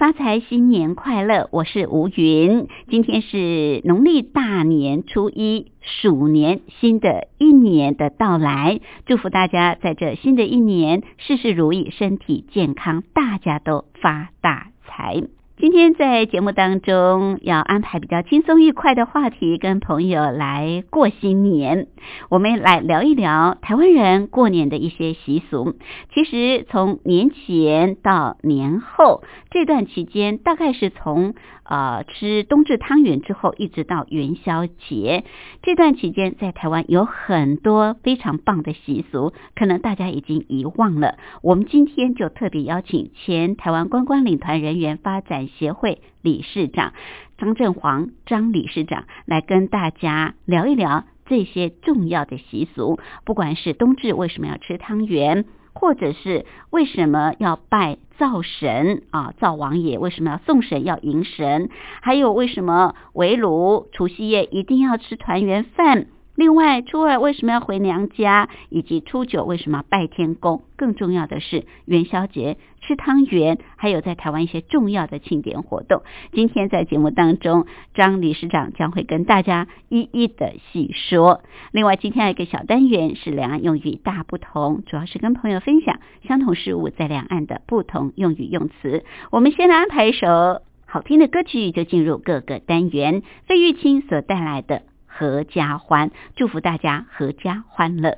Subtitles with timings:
[0.00, 1.50] 发财，新年快乐！
[1.52, 15.22] 我是吴云，今天是农历大年初一，鼠年新的一年的到来，祝福大家在这新的一年事事如意，身体健康，大家都发大财。
[15.60, 21.88] 今天在节目当中要安排比较轻松愉快的话题，跟朋友来过新年。
[22.30, 25.74] 我们来聊一聊台湾人过年的一些习俗。
[26.14, 31.34] 其实从年前到年后这段期间，大概是从
[31.70, 35.24] 呃吃冬至汤圆之后，一直到元宵节
[35.62, 41.16] 这段期间，在台湾有很多非常棒的习俗，可能大家已经遗忘了。
[41.42, 46.92] 我们今天就特别邀请前台湾观光领团人员发展协会理事长
[47.38, 61.70] 张振煌张理事长来跟大家聊一聊这些重要的习俗，不管是冬至为什么要吃汤圆，或者是为什么要拜灶神啊，灶王爷为什么要送神要迎神，
[62.02, 66.06] 还有为什么围炉除夕夜一定要吃团圆饭。
[66.36, 68.48] 另外，初二为什么要回娘家？
[68.70, 70.62] 以及初九为什么拜天公？
[70.76, 76.02] 更重要的是元宵节吃汤圆，还有在台湾一些重要的庆典活动。
[76.32, 81.42] 今天在节目当中，张理事长将会跟大家一一的细说。
[81.72, 89.04] 另外，今天有一个小单元是两岸用语大不同，主要是跟朋友分享相同事物在两岸的不同用语用词。
[89.30, 93.22] 我们先来安排一首好听的歌曲，就进入各个单元。
[93.46, 94.84] 费玉清所带来的。
[95.20, 98.16] 阖家欢，祝福大家阖家欢乐。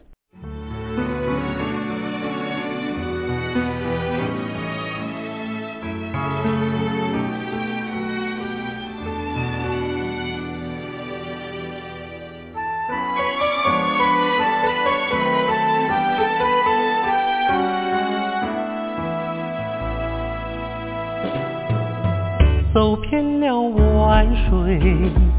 [24.22, 24.78] 万水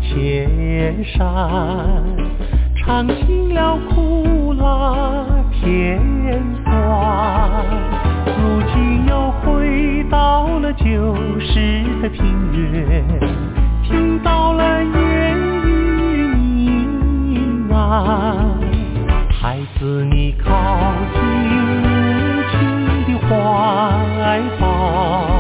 [0.01, 1.23] 千山，
[2.75, 5.97] 尝尽了苦辣甜
[6.65, 7.63] 酸，
[8.25, 13.05] 如今又回到了旧时的平原，
[13.83, 16.85] 听到了烟雨
[17.69, 18.35] 呢喃。
[19.31, 21.87] 孩子，你靠近母
[22.51, 22.59] 亲
[23.05, 25.32] 的怀抱。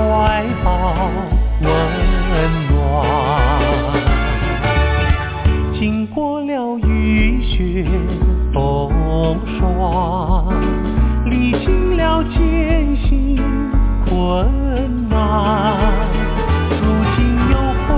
[0.00, 1.10] 怀抱
[1.60, 1.68] 温
[2.70, 2.72] 暖，
[5.78, 7.84] 经过了雨雪
[8.52, 8.58] 风
[9.58, 10.48] 霜，
[11.26, 13.36] 历经了艰辛
[14.08, 14.08] 困
[15.10, 16.08] 难，
[16.70, 16.82] 如
[17.14, 17.18] 今
[17.50, 17.54] 又
[17.86, 17.88] 回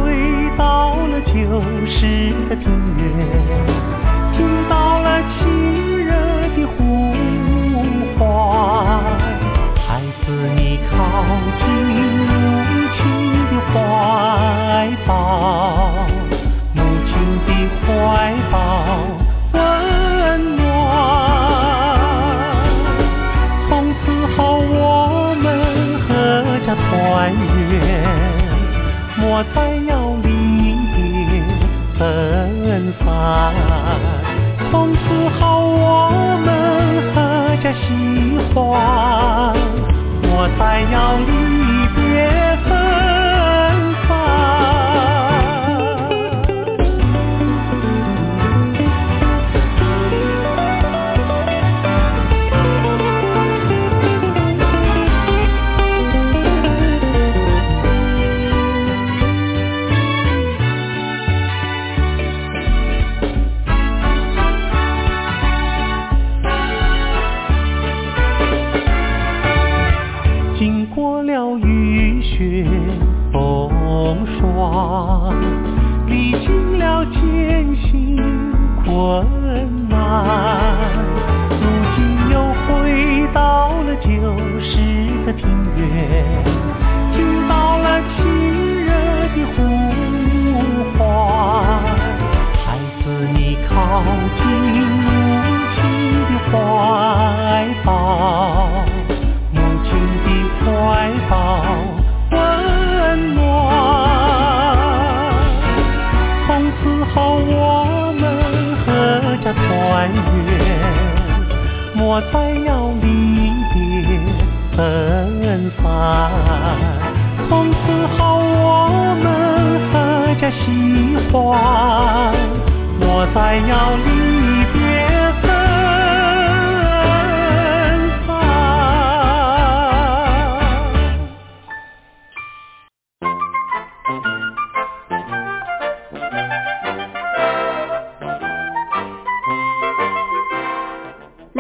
[0.59, 0.61] 到
[1.07, 1.33] 了旧
[1.87, 2.65] 时的平
[2.99, 3.03] 原，
[4.37, 4.37] 听
[4.69, 5.07] 到了
[5.39, 5.41] 亲
[6.05, 6.11] 热
[6.57, 6.81] 的呼
[8.19, 8.21] 唤，
[10.57, 10.97] 你靠
[11.59, 12.33] 近母
[12.97, 13.01] 亲
[13.47, 13.53] 的。
[13.73, 13.79] 怀
[15.07, 16.07] 抱，
[16.75, 17.13] 母亲
[17.47, 17.49] 的
[17.87, 17.87] 怀
[18.51, 18.57] 抱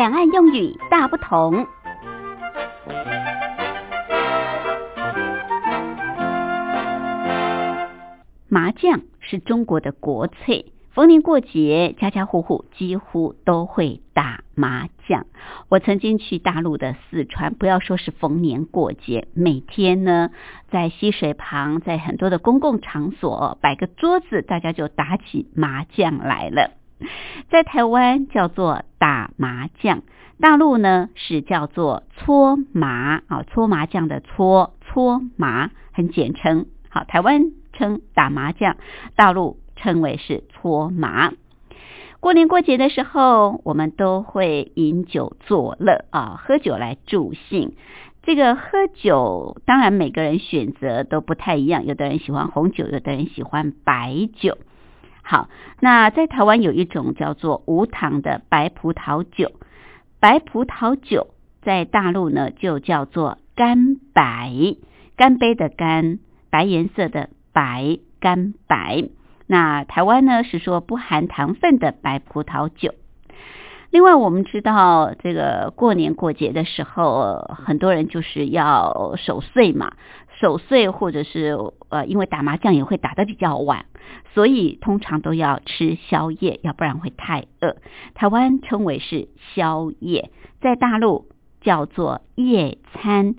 [0.03, 1.65] 两岸用语大不同。
[8.49, 15.27] 麻将是中国的国粹，逢年过节，家家户户几乎都会打麻将。
[15.69, 20.31] 我曾经去大陆的四川，不要说是逢年过节，每天呢
[20.69, 26.82] 在溪水旁，在很多的公共场所摆个桌子，大家就打起麻将来了。
[27.51, 30.03] 在台湾叫做打麻将，
[30.41, 36.67] 大陆呢是叫做搓麻啊，搓麻将的搓搓麻，很简称。
[36.89, 38.77] 好，台湾称打麻将，
[39.17, 41.33] 大陆称为是搓麻。
[42.21, 47.73] 过年过节的时候，我们都会饮酒作乐啊，喝酒来助兴。
[48.23, 54.59] 这个喝酒，当然每个人选择都不太一样，有的人喜欢红酒，有的人喜欢白酒。
[55.23, 55.49] 好，
[55.81, 59.53] 那在台湾有一种叫做无糖的白葡萄酒，
[60.21, 61.29] 白葡萄酒
[61.63, 64.77] 在大陆呢就叫做干白，
[65.17, 66.19] 干杯的干。
[66.53, 69.09] 白颜色的白干白，
[69.47, 72.93] 那台湾呢是说不含糖分的白葡萄酒。
[73.89, 79.95] 另外，我们知道这个过年过节的时候，很多人就是要守岁嘛，
[80.43, 81.57] 守岁或者是
[81.89, 83.87] 呃，因为打麻将也会打得比较晚，
[84.35, 87.77] 所以通常都要吃宵夜，要不然会太饿。
[88.15, 90.31] 台湾称为是宵夜，
[90.61, 91.29] 在大陆
[91.61, 93.37] 叫做夜餐。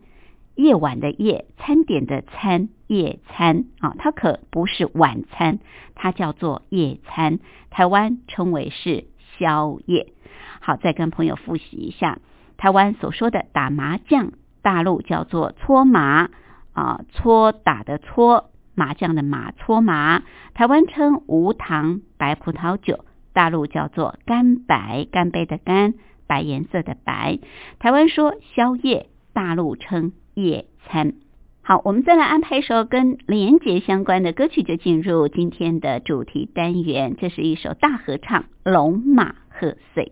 [0.55, 5.57] 夜晚的夜，餐点的餐，夜餐啊，它可不是晚餐，
[5.95, 7.39] 它叫做夜餐。
[7.71, 9.05] 台湾称为是
[9.37, 10.13] 宵夜。
[10.61, 12.19] 好，再跟朋友复习一下，
[12.55, 16.29] 台湾所说的打麻将，大陆叫做搓麻
[16.73, 20.23] 啊，搓打的搓，麻将的麻，搓麻。
[20.53, 25.93] 台湾称无糖白葡萄酒，大陆叫做干白，干杯的干，
[26.27, 27.39] 白颜色的白。
[27.79, 30.11] 台湾说宵夜，大陆称。
[30.35, 31.13] 夜餐，
[31.61, 37.15] 好，我们再来安排一首跟连洁相关的歌曲，就进入今天的主题单元。
[37.19, 40.11] 这是一首大合唱《龙马贺岁》。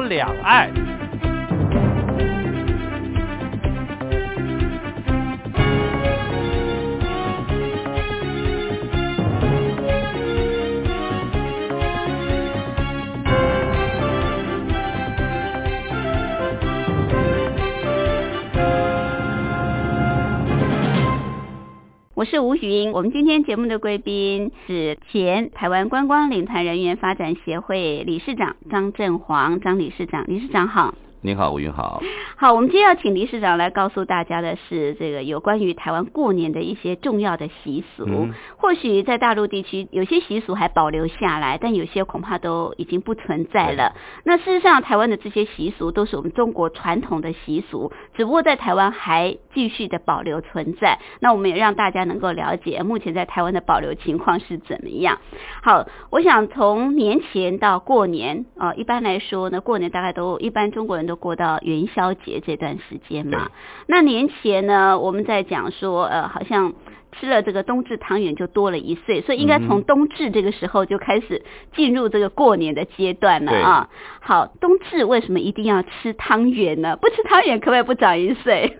[0.00, 0.95] 两岸。
[22.56, 30.94] 我是吴云，我们今天节目的贵宾是前台湾观光领团人员发展协会理事长张振煌，张理事长，理事长好。
[31.26, 32.00] 您好，吴云好。
[32.36, 38.04] 好，我们今天要请理事长来告诉大家的是这个有关于台湾过年的一些重要的习俗。
[38.06, 43.94] 嗯或许在大陆地区有些习俗还保留下来，但有些恐怕都已经不存在了。
[44.24, 50.98] 那事实上，台湾的这些习俗都是我们中国传统的习俗，只不过在台湾还继续的保留存在。
[51.20, 55.18] 那我们也让大家能够了解目前在台湾的保留情况是怎么样。
[55.62, 63.50] 好，我想从年前到过年啊、一般来说呢，过年大概都一般中国人都过到元宵节这段时间嘛。
[63.88, 66.74] 那年前呢，我们在讲说，呃，好像
[67.18, 71.42] 吃了这个冬至汤圆就多了一岁，所以应该从冬至这个时候就开始
[71.74, 73.88] 进入这个过年的阶段了啊。
[74.20, 76.96] 好，冬至为什么一定要吃汤圆呢？
[76.96, 78.76] 不吃汤圆可不可以不长一岁？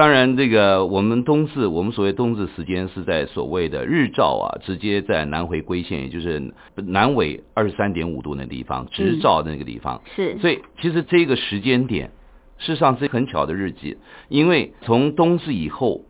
[0.00, 10.00] 当然，这个我们冬至，我们所谓冬至时间是在所谓的日照啊，直接在南回归线，也就是南纬二十三点五度那地方，直照那个地方。
[10.16, 12.12] 是，所以其实这个时间点，
[12.56, 13.98] 事实上是很巧的日子，
[14.30, 16.06] 因为从冬至以后，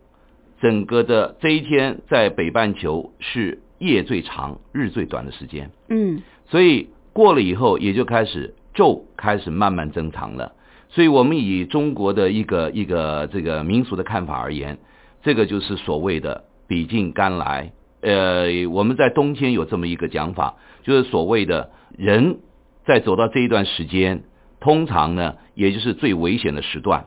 [0.61, 5.69] 整个的这一天在北半球是夜最长、日最短的时间。
[5.89, 10.53] 嗯所以过了以后，也就开始昼开始慢慢增长了。
[10.91, 14.77] 所以我们以中国的一个一个这个民俗的看法而言，
[15.23, 17.71] 这个就是所谓的比尽甘来。
[18.01, 22.39] 呃，我们在冬天有这么一个讲法，就是所谓的人
[22.85, 24.23] 在走到这一段时间，
[24.59, 27.01] 通常呢，也就是最危险的时段。
[27.01, 27.05] 哦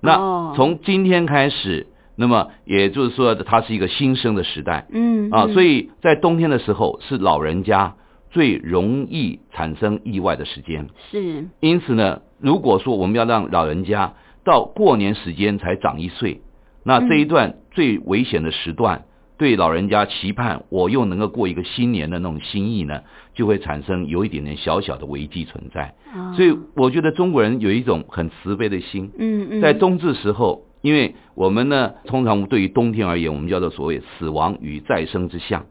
[0.00, 4.86] 那从今天开始，那么也就是说，它是一个新生的时代。
[4.92, 7.96] 嗯啊，所以以在冬天的时候是老人家
[8.30, 10.88] 最容易产生意外的时间。
[11.10, 16.40] 是因此呢，如果说我们要让老人家到过年时间才长一岁，
[16.84, 19.04] 那这一段最危险的时段，
[19.36, 23.02] 对老人家期盼我又能够过一个新年的那种心意呢，
[23.34, 25.94] 就会产生有一点点小小的危机存在。
[26.14, 35.66] 哦所以我觉得中国人有一种很慈悲的心，嗯嗯在冬至时候，因为我们呢，通常对于冬天而言，我们叫做所谓死亡与再生之象。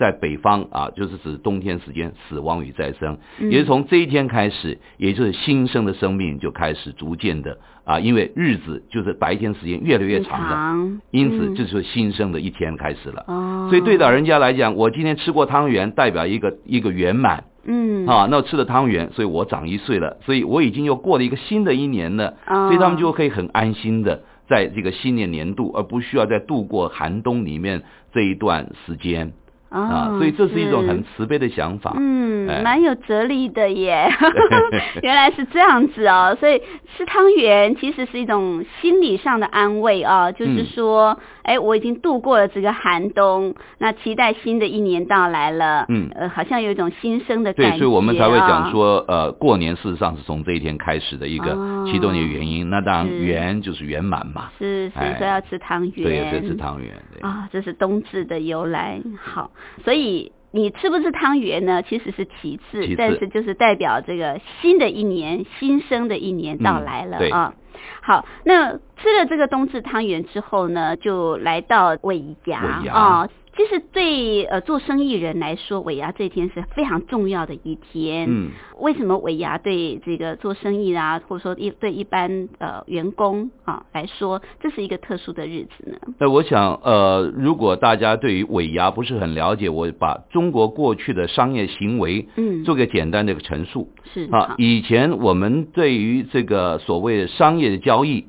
[0.00, 3.50] 在北方啊，就是指冬天时间死亡与再生，嗯。
[3.50, 11.00] 也是从这一天开始，也就是新生的生命就开始逐渐的啊，因为日子就是白天时间越来越长了，长。
[11.10, 11.54] 因此嗯。
[11.54, 13.24] 就是新生的一天开始了。
[13.28, 17.44] 哦，所以对老人家来讲，我今天吃过汤圆，代表一个一个圆满。
[17.66, 18.06] 嗯。
[18.06, 18.26] 啊。
[18.30, 22.38] 那我吃了汤圆，所以我长一岁了，所以我已经又过了一个新的一年了。
[22.46, 22.68] 哦。
[22.68, 27.82] 所以他们就可以很安心的在这个新年年度，而不需要再度过寒冬里面
[28.14, 29.34] 这一段时间
[29.70, 30.08] 啊。
[30.10, 31.94] 哦所以这是一种很慈悲的想法。
[31.96, 34.08] 嗯，哎蛮有哲理的耶，
[35.02, 36.36] 原来是这样子哦。
[36.38, 36.60] 所以
[36.96, 41.18] 吃汤圆其实是一种心理上的安慰啊，就是嗯说，
[41.50, 45.84] 哎、我已经度过了这个寒冬，那期待新的一年到来了。
[45.88, 48.70] 嗯呃，好像有一种新生的感觉、对，所以我们才会讲啊。
[48.70, 52.70] 说，呃，过年事实上是从这一天开始的一个哦启动的原因。
[52.70, 55.92] 那当然，圆就是圆满嘛，是是，哎说要吃汤圆。
[56.04, 56.94] 对，也是吃汤圆。
[57.12, 59.00] 对，啊、这是冬至的由来。
[59.20, 59.50] 好，
[59.82, 67.54] 所以你吃不吃汤圆呢，其实是其次，其次但是就是代表这个新的一年、新生的一年到来了啊。
[68.02, 73.28] 好，那吃了这个冬至汤圆之后呢，就来到尾牙尾牙啊。
[73.56, 78.26] 其实对呃做生意人来说，尾牙这一天是非常重要的一天。
[78.28, 85.98] 嗯，为什么尾牙对这个做生意啊，或者说一对一般呃员工啊来说，这是一个特殊的日子呢？
[86.18, 93.88] 那我想，呃，如果大家对于尾牙不是很了解，我把中国过去的商业行为嗯，做个简单的一个陈述。
[94.12, 98.26] 是啊，以前我们对于这个所谓的商业的交易，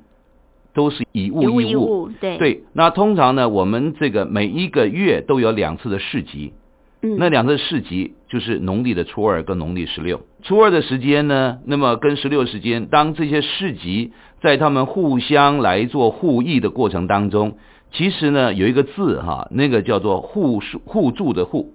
[0.73, 6.53] 都是以一物易一物，对，对，那通常呢，我们这个每一个月都有两次的市集，
[7.01, 10.21] 嗯，那两次市集就是农历的初二跟农历十六。
[10.43, 14.11] 初二的时间呢，那么跟十六时间，当这些市集
[14.41, 17.57] 在他们互相来做互益的过程当中，
[17.91, 21.73] 其实呢有一个字哈，那个叫做互互助的互，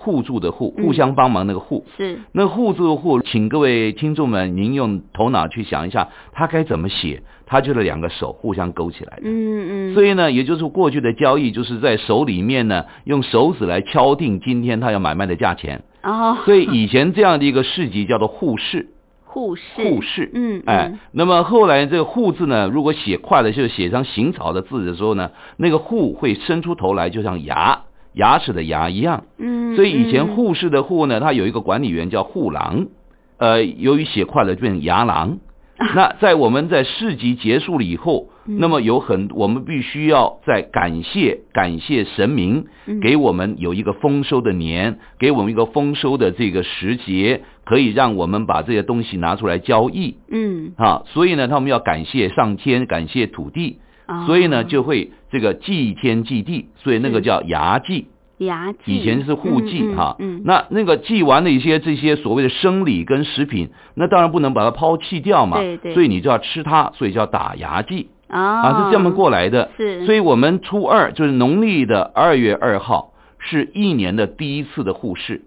[0.00, 1.84] 互助的互，嗯互相帮忙那个互。
[1.96, 7.22] 是那互助的互，请各位听众们，您用头脑去想一下，它该怎么写？
[7.46, 9.22] 它就是两个手互相勾起来的。
[9.24, 15.82] 嗯嗯，所以呢，也就是过去的交易，就是在手里面呢，用手指来敲定今天他要买卖的价钱。
[16.02, 18.90] 哦，所以以前这样的一个市集叫做互市，
[19.24, 20.30] 互市互市。
[20.32, 27.80] 嗯，哎嗯，那么后来这个“互”字呢，如果写快了，就是写成行草的字的时候呢，那个“互”会伸出头来，就像牙
[28.18, 29.24] 牙齿的牙一样。
[29.38, 32.86] 嗯，所以以前嗯护士的“护”呢，他有一个管理员叫护郎，
[33.38, 35.38] 呃，由于写快了就变成牙郎。
[35.94, 51.04] 那在我们在市集结束了以后，嗯那么有很我们必须要在感谢感谢神明嗯给我们有一个丰收的年，给我们一个丰收的这个时节，可以让我们把这些东西拿出来交易嗯，啊。
[51.06, 53.78] 所以呢，他们要感谢上天，感谢土地，哦
[54.26, 58.06] 所以呢就会这个祭天祭地，所以那个叫牙祭。
[58.38, 58.78] 牙祭。
[58.86, 65.92] 以前是户祭嗯哈，那那个祭完的一些这些所谓的生理跟食品，那当然不能把它抛弃掉嘛，对对。
[65.92, 68.10] 所以你就要吃它，所以叫打牙祭。
[68.28, 68.38] 哦。
[68.38, 69.70] 啊，是这么过来的。
[69.76, 75.42] 是，所以我们初二就是农历的二月二号，是一年的第一次的护士，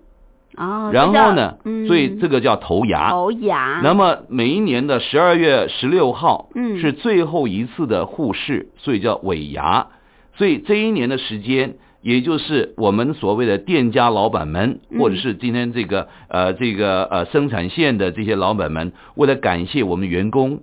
[0.61, 3.09] 哦，然后呢，嗯所以这个叫头牙。
[3.09, 9.87] 头牙，那么每一年的十二月十六号，嗯是最后一次的护士，所以叫尾牙。
[10.35, 20.59] 所以这一年的时间，也就是我们所谓的店家老板们，嗯或者是今天这个呃这个呃生产线的这些老板们，为了感谢我们员工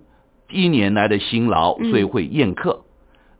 [0.50, 2.84] 一年来的辛劳，嗯所以会宴客。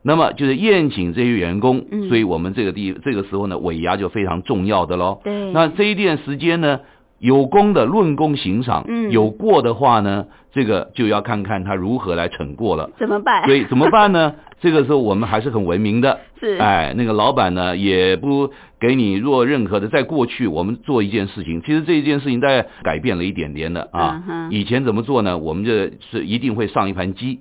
[0.03, 5.21] 那么就是宴请这些员工，嗯所以我们这个地这个时候呢，尾牙就非常重要的喽。
[5.25, 6.81] 对，那这一段时间呢，
[7.19, 12.91] 有功的论功行赏，嗯有过的话呢，这个就要看看他如何来惩过了。
[12.99, 13.45] 怎么办？
[13.45, 14.35] 所以怎么办呢？
[14.61, 19.87] 这个时候我们还是很文明的，是，哎，那个老板呢也不给你做任何的。
[19.87, 24.23] 在过去我们做一件事情，其实这一件事情大概改变了一点点的啊。
[24.29, 25.39] 嗯以前怎么做呢？
[25.39, 27.39] 我们就是一定会上一盘鸡，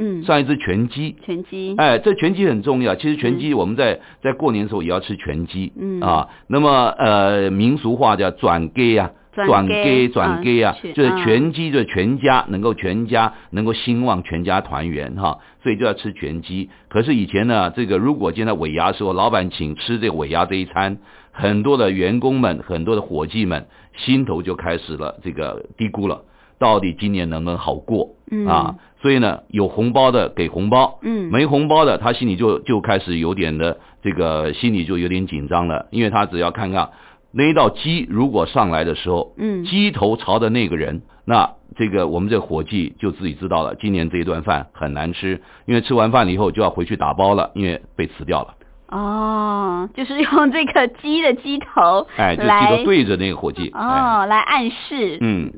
[0.00, 1.14] 嗯，上一只全鸡。
[1.22, 2.94] 拳击，哎，这拳击很重要。
[2.94, 16.70] 其实拳击我们在在过年的时候也要吃拳击，嗯啊，那么呃民俗话叫转给啊，转转给给转给啊就是啊拳击，就是全家能够全家能够兴旺，全家团圆哈，所以就要吃拳击。
[16.88, 20.96] 可是以前呢，这个如果今天尾牙的时候，老板请吃这个尾牙这一餐，
[21.30, 26.22] 很多的员工们、很多的伙计们心头就开始了这个低估了，
[26.60, 28.10] 到底今年能不能好过？
[28.30, 28.46] 嗯。
[28.46, 28.76] 啊？
[29.02, 36.90] 所以呢，有红包的给红包，嗯，没红包的，他心里就就开始有点的这个心里就有点紧张了，因为他只要看看
[37.32, 39.64] 那一道鸡如果上来的时候，嗯。
[39.64, 48.54] 鸡头朝的那个人，那这个我们这伙计就自己知道了，今年这一顿饭很难吃，因为吃完饭了以后就要回去打包了，因为被辞掉了。
[48.90, 55.50] 哦，就是用这个鸡的鸡头哎，就来鸡头对着那个伙计，哎，哦来暗示，嗯，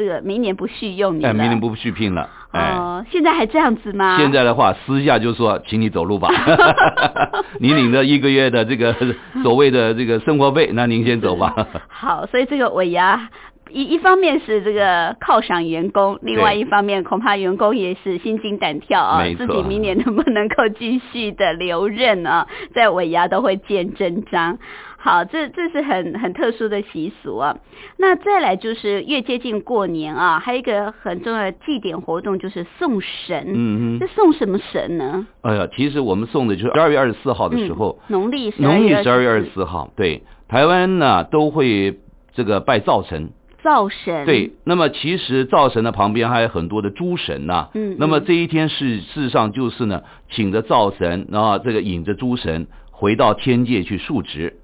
[0.00, 2.72] 这个明年不续用你哎，明年不续聘了，哎。
[2.74, 4.16] 哦，现在还这样子吗？
[4.18, 6.30] 现在的话，私下就说，请你走路吧，
[7.60, 8.96] 你领着一个月的这个
[9.44, 11.54] 所谓的这个生活费，那您先走吧。
[11.88, 13.28] 好，所以这个尾牙
[13.70, 24.58] 一一方面是这个犒赏员工，另外一方面恐怕员工也是心惊胆跳啊，自己明年能不能够继续的留任啊，在尾牙都会见真章。
[25.02, 27.56] 好，这这是很很特殊的习俗啊。
[27.96, 33.44] 那再来就是越接近过年啊，还有一个很重要的祭典活动就是送神。
[33.48, 35.26] 嗯嗯这送什么神呢？
[35.40, 41.98] 哎呀，其实我们送的就是十二月二十四号的时候，嗯、农历十农历十二月二二十四号，对，台湾呢都会
[42.34, 43.30] 这个拜灶神，
[43.62, 44.26] 灶神。
[44.26, 54.58] 对，那么其实灶神的旁边还有很多的诸神呐、嗯那么嗯这一天是事实上就是呢，请着灶神，然后这个引着诸神回到天界去述职。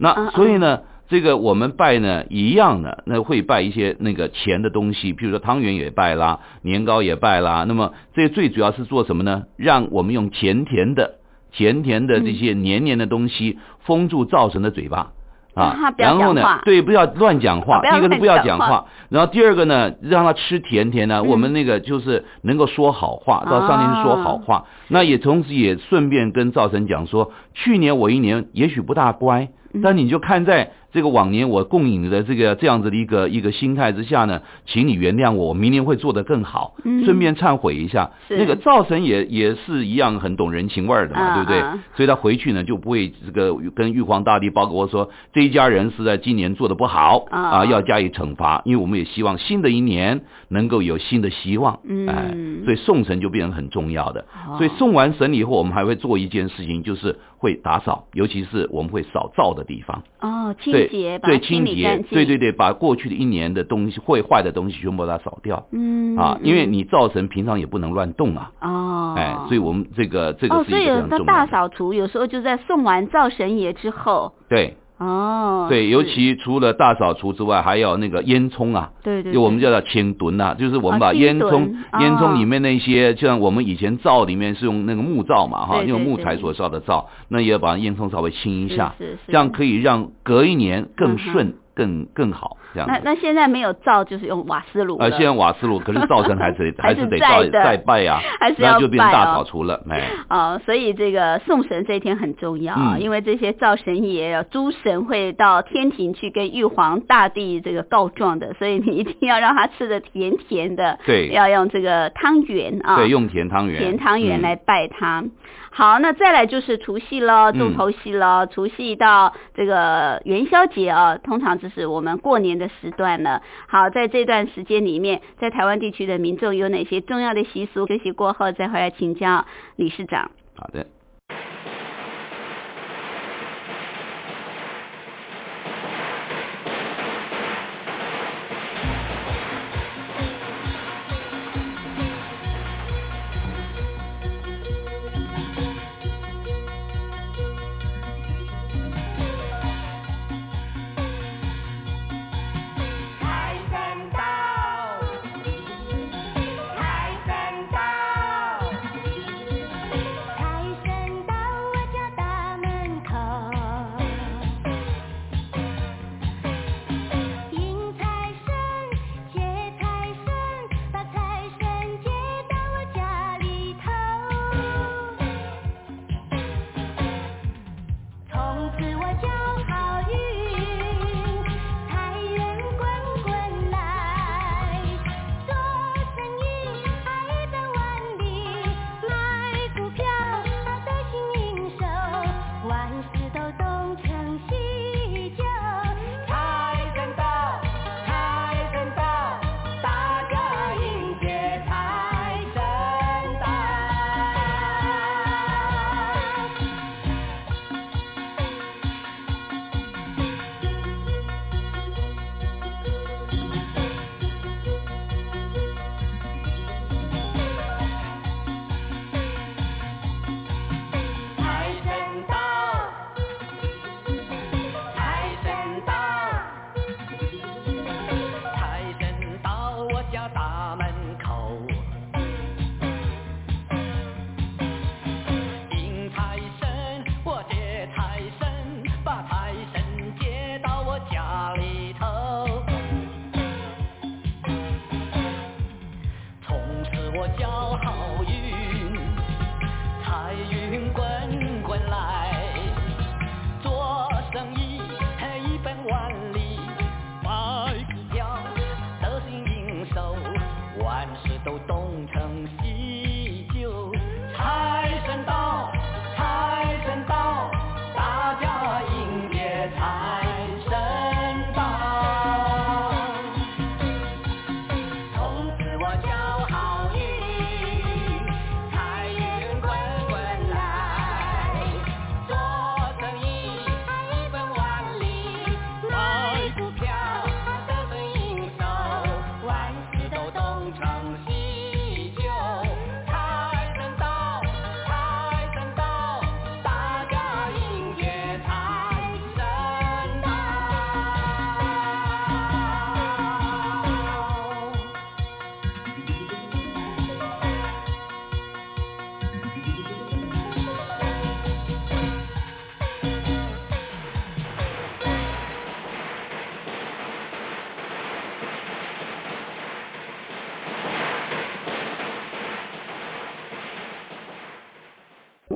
[0.00, 7.64] 那嗯所以呢，这个我们拜呢一样的，那会拜一些那个钱的东西，比如说汤圆也拜啦，年糕也拜啦。
[7.68, 9.44] 那么这最主要是做什么呢？
[9.56, 11.18] 让我们用甜甜的、
[11.52, 15.12] 甜甜的这些黏黏的东西封住灶神的嘴巴。
[15.54, 21.20] 啊然后呢，对，不要乱讲话第一个是不要讲话，然后第二个呢，让他吃甜甜呢。
[21.24, 24.64] 嗯我们那个就是能够说好话，到上天去说好话。
[24.88, 36.74] 那也同时也顺便跟灶神讲说，去年我一年也许不大乖，嗯但你就看在这个往年我供应的这个这样子的一个一个心态之下呢，请你原谅我，我明年会做得更好。
[36.84, 37.04] 嗯。
[37.04, 38.36] 顺便忏悔一下，是。
[38.36, 41.60] 那个灶神也也是一样很懂人情味儿的嘛，嗯对不对？
[41.60, 47.40] 嗯所以他回去呢就不会这个跟玉皇大帝报告说这一家人是在今年做的不好啊。
[47.40, 52.06] 啊，要加以惩罚，因为我们也希望新的一年能够有新的希望，嗯。
[52.06, 52.34] 哎，
[52.64, 54.26] 所以送神就变成很重要的。
[54.46, 54.58] 哦。
[54.58, 65.66] 所以送完神以后，我们还会做一件事情，就是会打扫，尤其是我们会扫灶的地方，哦，清洁，把对清清洁对对对，把过去的一年的东西会坏的东西全部把它扫掉。
[65.72, 71.24] 嗯啊，因为嗯你灶神平常也不能乱动啊，哦，哎，所以我们这个这个哦，是一个所以有那非常重要的。
[71.26, 89.18] 大扫除有时候就在送完灶神爷之后，对哦，对，尤其除了大扫除之外，还有那个烟囱啊，对对，就我们叫做清墩呐，就是我们把烟囱烟哦囱里面那些，像我们以前灶里面是用那个木灶嘛哈，用木材所烧的灶，那也要把烟囱稍微清一下，是是是。
[89.28, 91.32] 这样可以让隔一年嗯更哼。
[91.32, 93.00] 顺、更更好这样那。
[93.04, 100.08] 那现在没有灶，就是用瓦斯炉呃，现在瓦斯炉，可是 灶神 还是还是得再再拜啊， 还是要那就变成大扫除了，哎。
[100.28, 103.00] 哦，所以这个送神这一天很重要啊，嗯。
[103.00, 111.28] 因为这些灶神爷、诸神会到天庭去跟玉皇大帝这个告状的，所以你一定要让他吃的甜甜的，对。
[111.28, 115.24] 要用这个汤圆啊，对，用甜汤圆，甜汤圆嗯来拜他。
[115.72, 117.58] 好，那再来就是除夕喽，嗯。
[117.58, 123.42] 重头戏喽，除夕到这个元宵节啊，通常就是我们过年的时段了。
[123.66, 127.88] 好，在这段时间里面，在台湾地区的民众有哪些重要的习俗？
[127.88, 129.44] 休息过后再回来请教
[129.74, 130.30] 理事长。
[130.54, 130.86] 好的。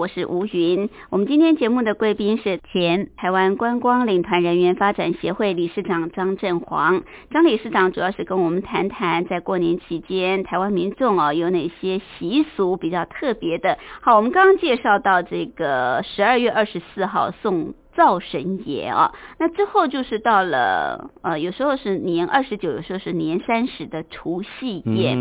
[0.05, 0.91] 我是吴云。
[1.09, 7.05] 我们今天节目的贵宾是前台湾观光领团人员发展协会理事长张振煌。
[7.31, 13.79] 张理事长主要是跟我们谈谈，在过年期间台湾民众哦有哪些习俗比较特别的。
[14.03, 25.17] 好，我们刚刚介绍到这个十二月二十四号送灶神爷啊，那之后就是到了呃，有时候是年二十九，有时候是年三十的除夕夜。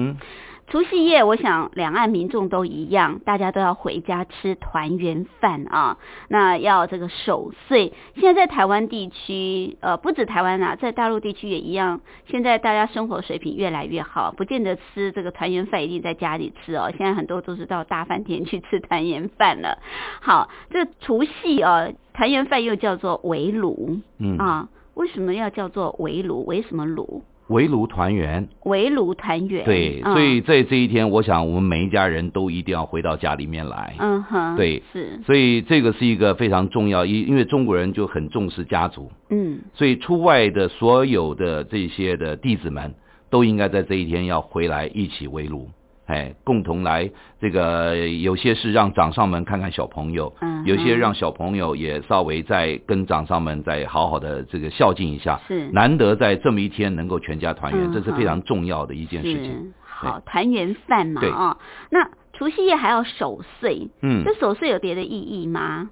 [0.67, 5.97] 除夕夜，我想两岸民众都一样，大家都要回家吃团圆饭啊。
[6.29, 7.93] 那要这个守岁。
[8.15, 12.01] 现在在台湾地区，呃，不止台湾啊，在大陆地区也一样。
[12.25, 16.91] 现在大家生活水平越来越好，不见得吃这个团圆饭一定在家里吃哦。
[16.97, 19.77] 现在很多都是到大饭店去吃团圆饭了。
[20.21, 24.69] 好，这除夕啊，团圆饭又叫做围炉嗯，啊。
[24.95, 26.45] 为什么要叫做围炉？
[26.45, 27.23] 围什么炉？
[27.53, 28.47] 围炉团圆。
[28.63, 29.63] 围炉团圆。
[29.63, 33.95] 对，啊所以在这一天，我想我们每一家人都一定要回到家里面来。
[33.99, 42.95] 嗯哼，对是，所以这个是一个非常重要，因因为中国人就很重视家族，嗯所以出外的所有的这些的弟子们
[43.29, 45.69] 都应该在这一天要回来一起围炉，
[46.13, 47.09] 哎，共同来
[47.41, 55.71] 这个有些是让掌上们看看小朋友，嗯，有些让小朋友也稍微再跟掌上们再好好的这个孝敬一下，是。
[55.71, 59.73] 难得在这么一天能够全家团圆，嗯这是非常重要的一件事情。
[59.81, 61.31] 好团圆饭嘛对。
[61.31, 61.57] 啊。
[61.89, 64.23] 那除夕夜还要守岁，嗯。
[64.23, 65.89] 这，守岁有别的意义吗？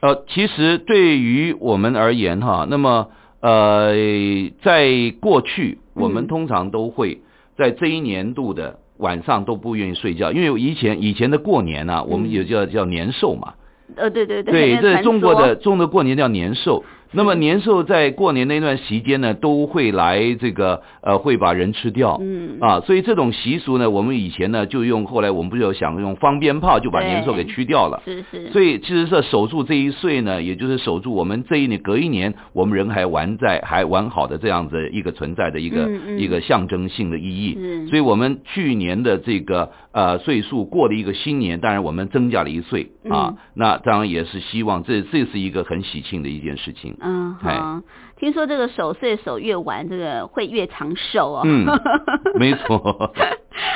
[0.00, 3.92] 呃，其实对于我们而言哈，那么呃，
[4.62, 6.26] 在过去我们嗯。
[6.26, 7.22] 通常都会
[7.56, 13.52] 在这一年度的晚上都不愿意睡觉，因为以前以前的过年呢、我们也叫叫年兽嘛，
[13.96, 16.82] 呃，对对对，这是中国的中国过年叫年兽。
[17.12, 22.18] 那么年兽在过年那段时间呢，都会来这个呃，会把人吃掉。
[22.22, 28.02] 嗯啊，所以这种习俗呢，我们以前呢就用，后来我们不是有想用放鞭炮就把年兽给驱掉了。
[28.04, 37.54] 是是，所以其实是守住这一岁呢，也就是守住我们这一年隔一年，我们人还完在还完好的这样子一个存在的一个、嗯嗯一个象征性的意义。
[37.54, 46.96] 是所以我们去年的这个呃岁数过了一个新年，当然我们增加了一岁啊，嗯那当然也是希望这这是一个很喜庆的一件事情。
[47.00, 47.80] 嗯哎好，
[48.18, 51.42] 听说这个守岁守越晚，这个会越长寿哦。
[51.44, 51.66] 嗯，
[52.38, 53.12] 没错。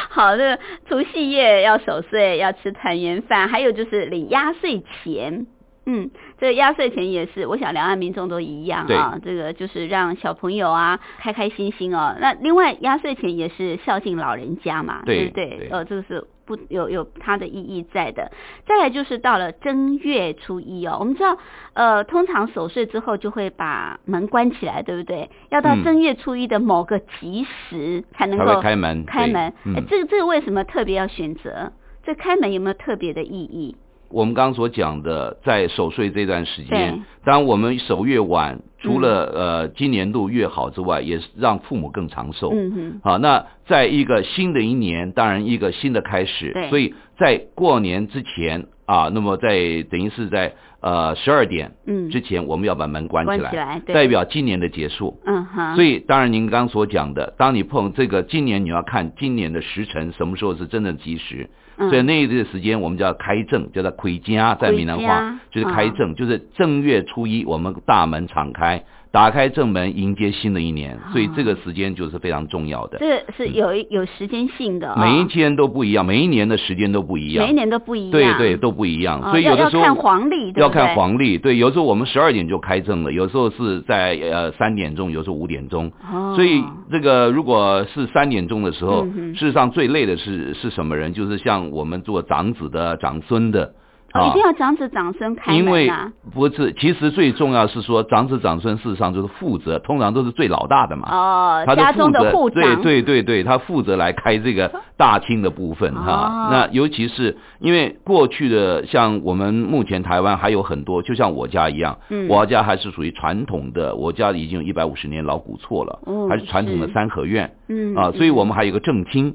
[0.09, 5.47] 好，这个除夕夜要守岁，要吃团圆饭，还有就是领压岁钱。
[5.87, 9.19] 嗯，这个压岁钱也是，我想两岸民众都一样啊。
[9.25, 12.17] 这个就是让小朋友啊开开心心哦。
[12.21, 15.47] 那另外压岁钱也是孝敬老人家嘛，对不对？
[15.59, 18.33] 对呃，这个是不有有它的意义在的。
[18.67, 21.39] 再来就是到了正月初一哦，我们知道
[21.75, 25.31] 呃，通常守岁之后就会把门关起来，对不对？
[25.51, 29.53] 要到嗯正月初一的某个吉时才能才够会开门对开门。
[29.65, 31.73] 嗯哎这个这个为什么特别要选择？
[32.03, 33.77] 这开门有没有特别的意义？
[34.09, 36.79] 我们刚刚所讲的，在守岁这段时对。
[36.79, 42.51] 间，当然我们守越晚，除了、呃今年度越好之外，也是让父母更长寿。
[42.53, 55.21] 嗯哼，好，那在一个新的一年，当然一个新的开始，所以在过年之前啊，那么在等于是在呃十二点嗯，之前，我们要把门关起来，关起来代表今年的结束。
[55.27, 61.51] 嗯哼，所以，当然您刚刚所讲的，当你碰这个今年，你要看今年的时辰什么时候是真正吉时。
[61.79, 61.89] 嗯。
[61.91, 65.95] 所以那一段时间我们叫开正，叫做魁家，在闽南话就是开嗯。
[65.95, 72.99] 正，就是正月初一我们大门敞开，打开正门迎接新的一年，所以这个时间就是非常重要的。
[72.99, 80.61] 这个是有一有时间性的、哦，每一天都不一样，每一年的时间都不一样，每一年都不一样，对对都不一样，哦所以有的时候要要看黄历，对？
[80.61, 85.91] 要看黄历，对，有时候我们十二点就开正了，有时候是在呃三点钟，有时候五点钟。
[86.13, 89.35] 哦，所以这个如果是三点钟的时候，嗯哼。
[89.35, 91.13] 事实上最累的是是什么人？
[91.13, 93.73] 就是像我们做长子的、长孙的。
[94.19, 101.09] 哦，一定要长子长孙开门因为啊，不是，其实最重要是说长子长孙，事实上就是负责，通常都是最老大的嘛。
[101.11, 112.27] 哦，他家中的负责对对对对，他负责来开这个大厅的部分哈、哦那尤其是因为过去的，像我们目前台湾还有很多，就像我家一样，嗯。
[112.29, 119.35] 我家还是属于传统的，我家已经有一百五十年老古厝了，哦还是传统的三合院嗯啊，所以我们们还有一个正厅。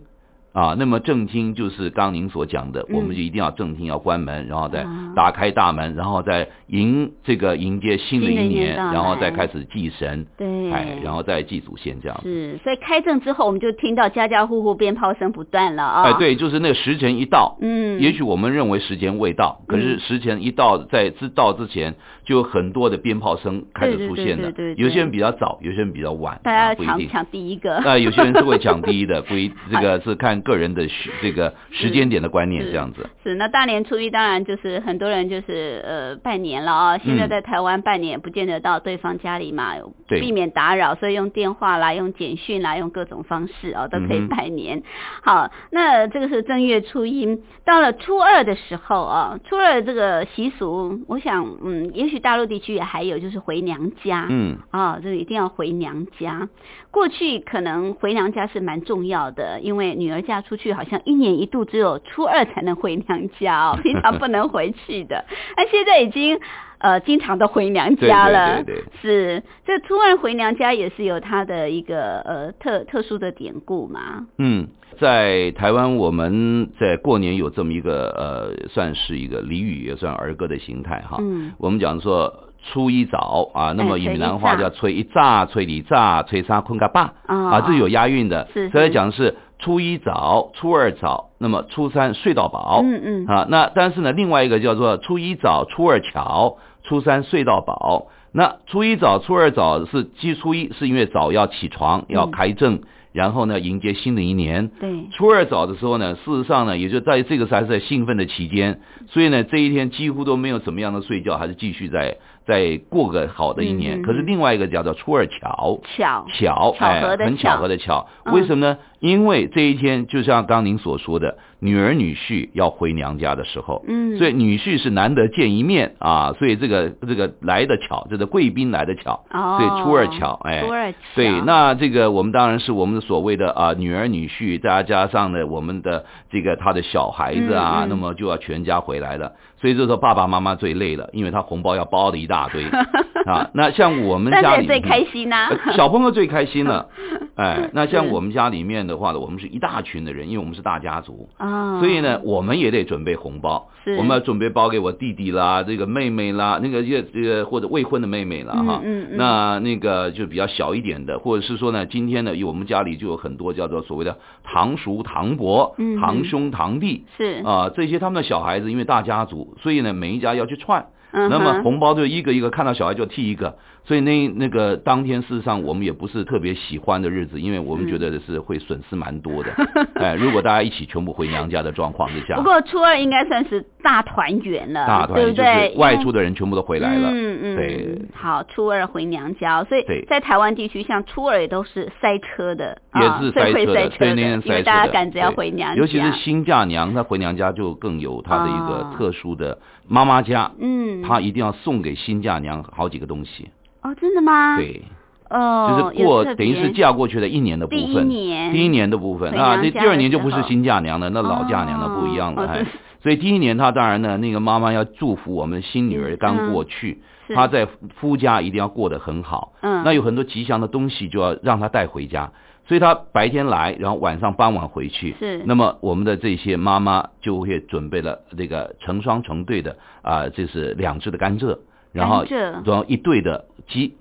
[0.54, 2.96] 啊，那么正厅就是刚您所讲的，嗯。
[2.96, 5.14] 我们就一定要正厅要关门，然后再啊。
[5.16, 12.30] 打开大门，然后再迎这个迎接新的一年，年然后再开始祭神，对，哎，然后再祭祖先这样子。
[12.30, 20.00] 是，所以开正之后，我们就听到家家户户鞭炮声不断了啊，哎，，对，就是那个时辰一到，嗯，也许我们认为时间未到，可是嗯。
[20.00, 21.96] 时辰一到，在之到之前，
[22.32, 26.62] 就有很多的鞭炮声开始出现了有些人比较早，有些人比较晚，大家。
[26.82, 33.10] 抢抢第一个，那 有些人是会抢第一的， 不一这个是看看个人的需这个时间点的观念这样子。
[33.24, 39.74] 是，那大年初一当然就是很多人就是呃拜年了啊、现在嗯在台湾拜年也不见得到对方家里嘛，
[40.08, 44.82] 对避免打扰，所以用电话啦、用简讯啦、用各种方式哦都可以拜年。
[45.22, 54.28] 好，那这个是正月初一，到了初二的时候啊，初二这个习俗，我想嗯，也许大陆地区也还有就是回娘家。
[54.30, 56.48] 嗯，啊、这个一定要回娘家。
[56.90, 65.26] 过去可能回娘家是蛮重要的，因为女儿嫁出去好像一年一度只有初二才能回娘家哦， 平常不能回去的。
[65.58, 66.40] 那现在已经
[66.80, 74.28] 呃经常都回娘家了，对对对是这初二回娘家也是有它的一个呃特特殊的典故嘛。
[74.38, 74.68] 嗯，
[75.00, 81.18] 在台湾，我们在过年有这么一个呃，算是一个俚语，也算儿歌的形态哈。
[81.20, 88.48] 嗯我们讲说初一早啊，那么闽南话叫吹一炸、吹里炸、吹沙坤嘎巴哦啊，这有押韵的。
[88.54, 92.82] 是所以是讲是初一早、初二早，那么初三睡到饱。
[92.84, 98.08] 嗯嗯啊，那但是呢，另外一个叫做初一早、初二巧、初三睡到饱。
[98.34, 102.80] 那初一早、初二早是基初一，是因为早要起床，要嗯开正，
[103.13, 104.69] 然后呢迎接新的一年。
[104.80, 114.00] 对，初二早的时候呢，事实上呢，也就在这个还是在兴奋的期间，所以呢，这一天几乎都没有怎么样的睡觉，还是继续在在过个好的一年。
[114.00, 116.26] 嗯可是另外一个叫做初二巧，巧。
[116.34, 118.08] 巧，巧合的哎，很巧巧合的巧。
[118.26, 118.34] 嗯。
[118.34, 118.78] 为什么呢？
[119.00, 139.32] 因为这一天就像刚您所说的，女儿女婿要回娘家的时候，嗯，所以女婿是难得见一面啊，所以这个这个来的巧，这个贵宾来的巧，哦，所以初二巧，哎，初二巧，对，那这个我们当然是我们的所谓的啊女儿女婿，再加上呢我们的这个他的小孩子啊，那么就要全家回来了。
[139.62, 142.63] 所以这时候爸爸妈妈最累了，因为他红包要包的一大堆
[143.26, 143.50] 啊。
[143.54, 146.88] 那像我们家里最开心呐、呃小朋友最开心了，
[147.36, 159.04] 哎，那像我们家里面的话呢，我们是一大群的人，因为我们是大家族，哦，所以呢，我们也得准备红包是，我们要准备包给我弟弟啦，这个妹妹啦，那个这这个或者未婚的妹妹啦哈，嗯。
[159.04, 170.88] 嗯嗯那那个就比较小一点的，或者是说呢，今天呢，有我们家里就有很多叫做所谓的堂叔、堂伯嗯、堂兄、堂弟是，啊，这些他们的小孩子，因为大家族，所以呢，每一家要去串。
[171.14, 179.52] 嗯那么红包就一个一个看到小孩就剃一个，所以那那个当天事实上我们也不是特别喜欢的日子，因为我们觉得是会损失蛮多的。
[179.96, 187.10] 哎，如果大家一起全部回娘家的状况之下不，过初二应该算是大团圆了，大团圆外出的人全部都回来了。
[187.12, 188.02] 嗯嗯，对。
[188.13, 203.50] 好，初二回娘家，所以在台湾地区，像初二也都是塞车的，也啊是塞车的，对，那塞车的，大家赶着要回娘家，尤其是新嫁娘，她回娘家就更有她的一哦个特殊的妈妈家，嗯，她一定要送给新嫁娘好几个东西，
[203.82, 204.82] 哦，真的吗？，对，
[205.30, 212.65] 哦，就是过等于是嫁过去的一年的部第一分，年，第一年的部分回啊，这第二年就不是新嫁娘了，那老嫁娘的不一样了，哎
[213.02, 217.02] 所以第一年她当然呢，那个妈妈要祝福我们新女儿嗯刚过去，
[217.34, 222.32] 她在夫家一定要过得很好，嗯，那有很多吉祥的东西就要让她带回家，
[222.68, 225.41] 所以她白天来，然后晚上傍晚回去，是。
[225.47, 231.58] 那么我们的这些妈妈就会准备了这个成双成对的啊，这是两只的甘蔗，
[231.92, 233.96] 然后然后一对的鸡。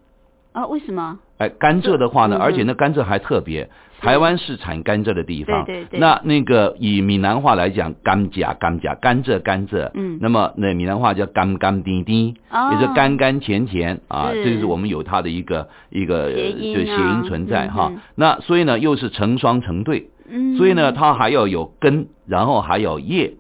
[0.53, 1.19] 啊，为什么？
[1.39, 3.71] 哎，甘蔗的话呢，嗯而且那甘蔗还特别，
[4.01, 5.65] 台湾是产甘蔗的地方。
[5.65, 9.91] 对对对那那个以闽南话来讲，甘蔗甘蔗，甘蔗甘蔗。
[9.95, 18.01] 嗯那么那闽南话叫甘甘滴滴，哦也是甘甘甜甜啊，是这个是我们有它的一个一个呃谐音就谐啊音存在嗯哈嗯。
[18.17, 23.35] 那所以呢，又是成双成对，嗯，所以呢，它还要有根，然后还有叶。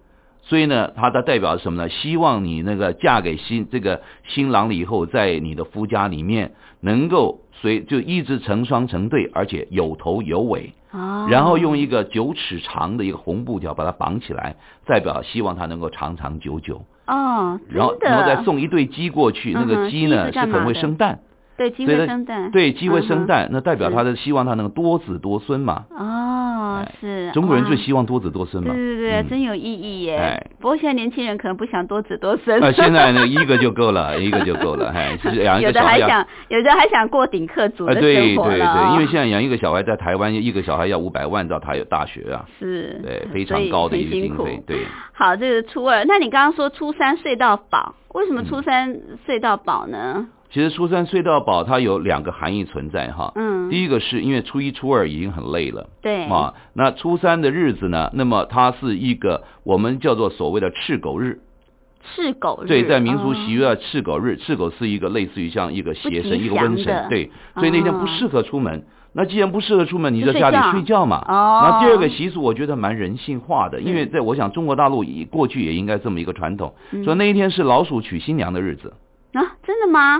[0.51, 1.89] 所以呢，它的代表是什么呢？
[1.89, 16.83] 希望你那个嫁给新这个新郎了以后，在你的夫家里面能够随就一直成双成对，而且有头有尾，哦，然后用一个九尺长的一个红布条把它绑起来，代表希望它能够长长久久。
[17.07, 21.21] 哦，然后，然后再送一对鸡过去，那个鸡呢鸡是干嘛很会生蛋，
[21.61, 25.85] 对鸡会生蛋，对，鸡会生嗯蛋，那代表他的希望他能多子多孙嘛。
[25.91, 28.73] 哦哎，是中国人最希望多子多孙嘛。
[28.73, 30.47] 对对对，嗯真有意义耶哎。
[30.59, 32.59] 不过现在年轻人可能不想多子多孙。
[32.63, 44.79] 呃， 现在呢，一个就够了，一个就够了，哎，是养一有个小孩要，的还想，有的还想过顶客族呃，的对对生活了哦对，因为现在养一个小孩在台湾，一个小孩要五百万到台有大学啊，是对，非常高的一个经费，对。
[45.13, 48.97] 好，这是初二，那你刚刚说初三睡到饱，为什么嗯初三
[49.27, 50.27] 睡到饱呢？
[50.53, 53.33] 其实初三睡到饱，它有两个含义存在哈。
[53.37, 55.89] 嗯，第一个是因为初一、初二已经很累了。
[56.03, 61.39] 对，啊，那初三的日子呢，那么它是一个我们叫做所谓的赤狗日，
[62.03, 68.85] 赤狗日，对，在民俗习哦俗叫赤狗日，赤狗是一个类似于像一个邪神、一个瘟神，对，所以那天不哦适合出门。
[69.13, 71.25] 那既然不适合出门，你就在家里睡觉嘛。
[71.29, 71.63] 哦。
[71.65, 77.05] 那第二个习俗，我觉得蛮人性化的，因为在我想中国大陆以过去也应该这么一个传统，嗯。
[77.05, 78.93] 说那一天是老鼠娶新娘的日子。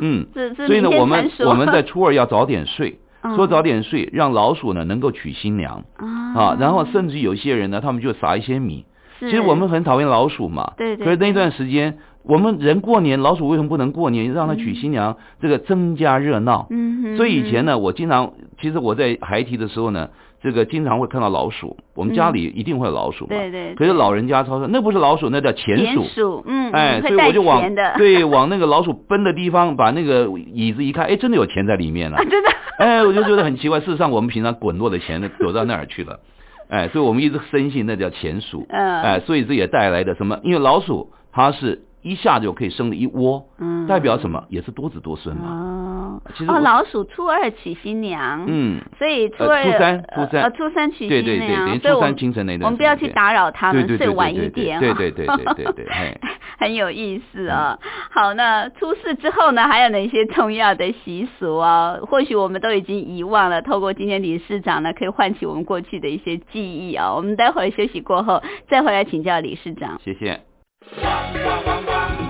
[0.01, 6.57] 嗯，所以呢，我们我们在初二要早点睡，嗯说早点睡，让老鼠呢能够娶新娘啊啊。
[6.59, 8.85] 然后甚至有些人呢，他们就撒一些米。
[9.19, 14.33] 其其实我们很讨厌老鼠嘛，对对可是那段时间，我们人过年，老鼠为什么不能过年？
[14.33, 16.67] 让它娶新娘，这个增加热闹。
[16.71, 20.09] 嗯哼所以以前呢，我经常，其实我在孩提的时候呢，
[20.43, 23.37] 这个经常会看到老鼠，我们家里一定会有老鼠嘛。
[23.37, 26.05] 对对可是老人家他说那不是老鼠，那叫钱田鼠。
[26.05, 27.63] 鼠，嗯，哎，所以我就往，
[27.99, 32.25] 对往那个老鼠奔的地方，把那个椅子一看，哎，真的有钱在里面了啊。
[32.31, 36.21] 真的，哎，我就觉得很奇怪，事实上我们平常滚落的钱躲到那儿去了。
[36.69, 38.65] 哎，所以我们一直深信那叫钱鼠。
[38.71, 40.39] 嗯哎，所以这也带来的什么？
[40.43, 44.45] 因为老鼠它是一下就可以生了一窝，嗯，代表什么？
[44.49, 45.49] 也是多子多孙嘛。
[45.49, 56.21] 哦，其实哦，老鼠初二娶新娘，，嗯，所以初呃二初三呃初三呃初三娶对对对，新娘，等于所以我们初三清晨那段，我们不要去打扰他们，对对对睡晚一点对哦对对对对对对，嘿。
[56.59, 57.79] 很有意思啊、
[58.11, 61.97] 好，那出事之后呢，还有哪些重要的习俗啊？
[62.03, 67.15] 或许我们都已经遗忘了，透过今天理事长呢，可以唤起我们过去的一些记忆啊。
[67.15, 69.99] 我们待会儿休息过后再回来请教理事长。
[70.05, 70.41] 谢谢。
[70.83, 72.30] 今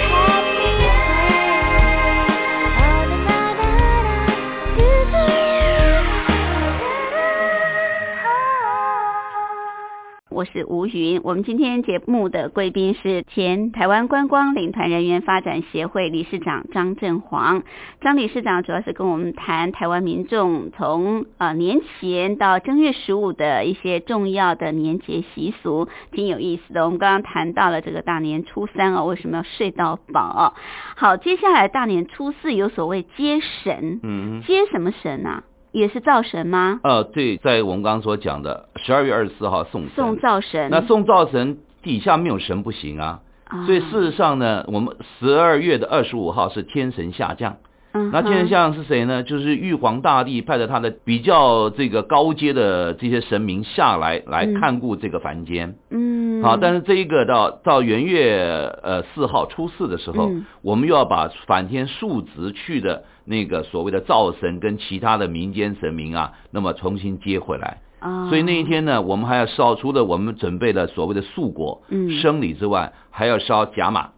[10.41, 11.21] 我是吴云。
[11.23, 17.61] 我们今天节目的贵宾是前台湾观光领团人员发展协会理事长张振煌。
[17.99, 26.85] 张理事长主要是跟我们谈台湾民众从呃年前到正月十五的一些重要的年节习俗，挺有意思的。
[26.85, 30.53] 我们刚刚谈到了这个大年初三哦，为什么要睡到饱哦？
[30.95, 35.43] 好，接下来大年初四有所谓接神，嗯，接什么神啊？
[35.71, 36.79] 也是灶神吗？
[36.83, 40.69] 呃，对，在我们刚刚所讲的十二月二十四号送神送灶神。
[40.69, 43.21] 那送灶神底下没有神不行啊。
[43.45, 47.57] 啊所以事实上呢，我们十二月的二十五号是天神下降。
[47.93, 49.21] 嗯那天神下降是谁呢？
[49.21, 55.75] 就是玉皇大帝派的他的比较这个高阶的这些神明下来来嗯看顾这个凡间。
[55.89, 67.81] 嗯，好，但是这一个到到元月呃四号初四的时候，嗯我们又要把反天数值去的那个所谓的灶神跟其他的民间神明啊，那么重新接回来。
[67.99, 74.09] 啊，所以那一天呢，我们还要烧，除了我们准备的所谓的素果、嗯生礼之外，还要烧甲马。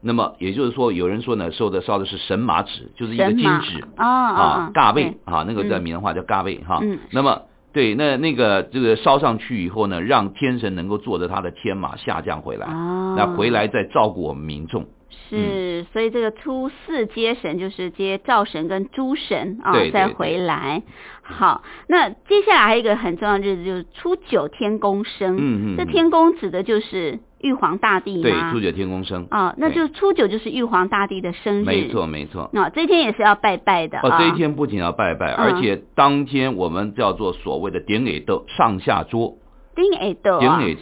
[0.00, 6.98] 那么也就是说，有人说呢，烧的烧的是神马纸，就是一个金纸啊啊啊，尬位对啊，那个在嗯闽南话叫尬位哈嗯。
[7.10, 7.42] 那么
[7.72, 14.86] 对，那那个这个烧上去以后呢，让天神能够坐着他的天马下降回来，啊，那回来再照顾我们民众。
[15.28, 20.82] 是，所以这个初四接神就是接灶神跟诸神啊，再回来。
[21.22, 25.36] 好，那接下来还有一个很重要的日子就是初九天公生。
[25.36, 29.26] 嗯嗯嗯这天公指的就是玉皇大帝对，初九天公生。
[29.30, 31.64] 啊，那对就初九就是玉皇大帝的生日。
[31.64, 32.50] 没错，没错。
[32.54, 34.18] 啊，这一天也是要拜拜的哦，啊。
[34.18, 39.37] 这一天不仅要拜拜，嗯而且当天我们叫做所谓的点给豆上下桌。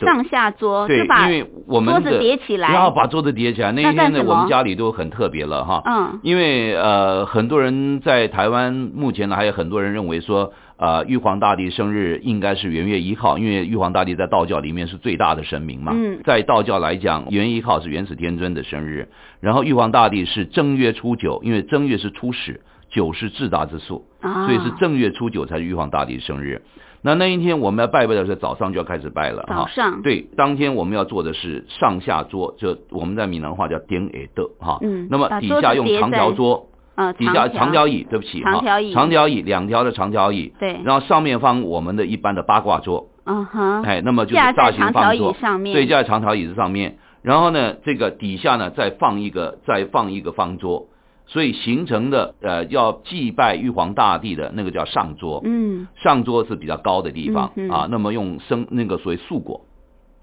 [0.06, 3.72] 上下桌对，因为我们桌子叠起来要把桌子叠起来。
[3.72, 5.82] 那那一天呢，我们家里都很特别了哈。
[5.84, 15.92] 嗯因为呃，很多人在台湾目前呢，还有很多人认为说，呃，玉皇大帝生日应该是元月一号，因为玉皇大帝在道教里面是最大的神明嘛。
[15.94, 19.08] 嗯在道教来讲，元一号是元始天尊的生日，
[19.40, 26.62] 然后玉皇大帝是正月初九，因为正月是初始，九是至大之数，啊，所以是正月初九才是玉皇大帝生日。
[27.06, 29.54] 那那一天我们要拜拜的时候，早上就要开始拜了哈。
[29.54, 34.78] 早上对，当天我们要做的是上下桌，就我们在闽南话叫点矮的哈。
[34.82, 40.52] 嗯那么底下用长条桌，呃底下长长条椅，对不起，哈长条椅长条椅，两条的长条椅。
[40.58, 45.32] 对然后上面放我们的一般的八卦桌，嗯哼，哎，那么就是大型方桌，
[45.62, 46.96] 对，架在长条椅子上面。
[47.22, 50.88] 然后呢，这个底下呢再放一个，再放一个方桌，
[51.26, 55.42] 所以形成的呃要祭拜玉皇大帝的那个叫上桌。
[55.44, 55.88] 嗯。
[55.96, 59.66] 上桌是比较高的地方、嗯啊，那么用生那个所谓素果，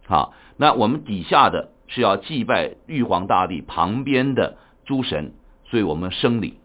[0.07, 5.33] 好，那我们底下的是要祭拜玉皇大帝旁边的诸神，
[5.65, 6.59] 所以我们生礼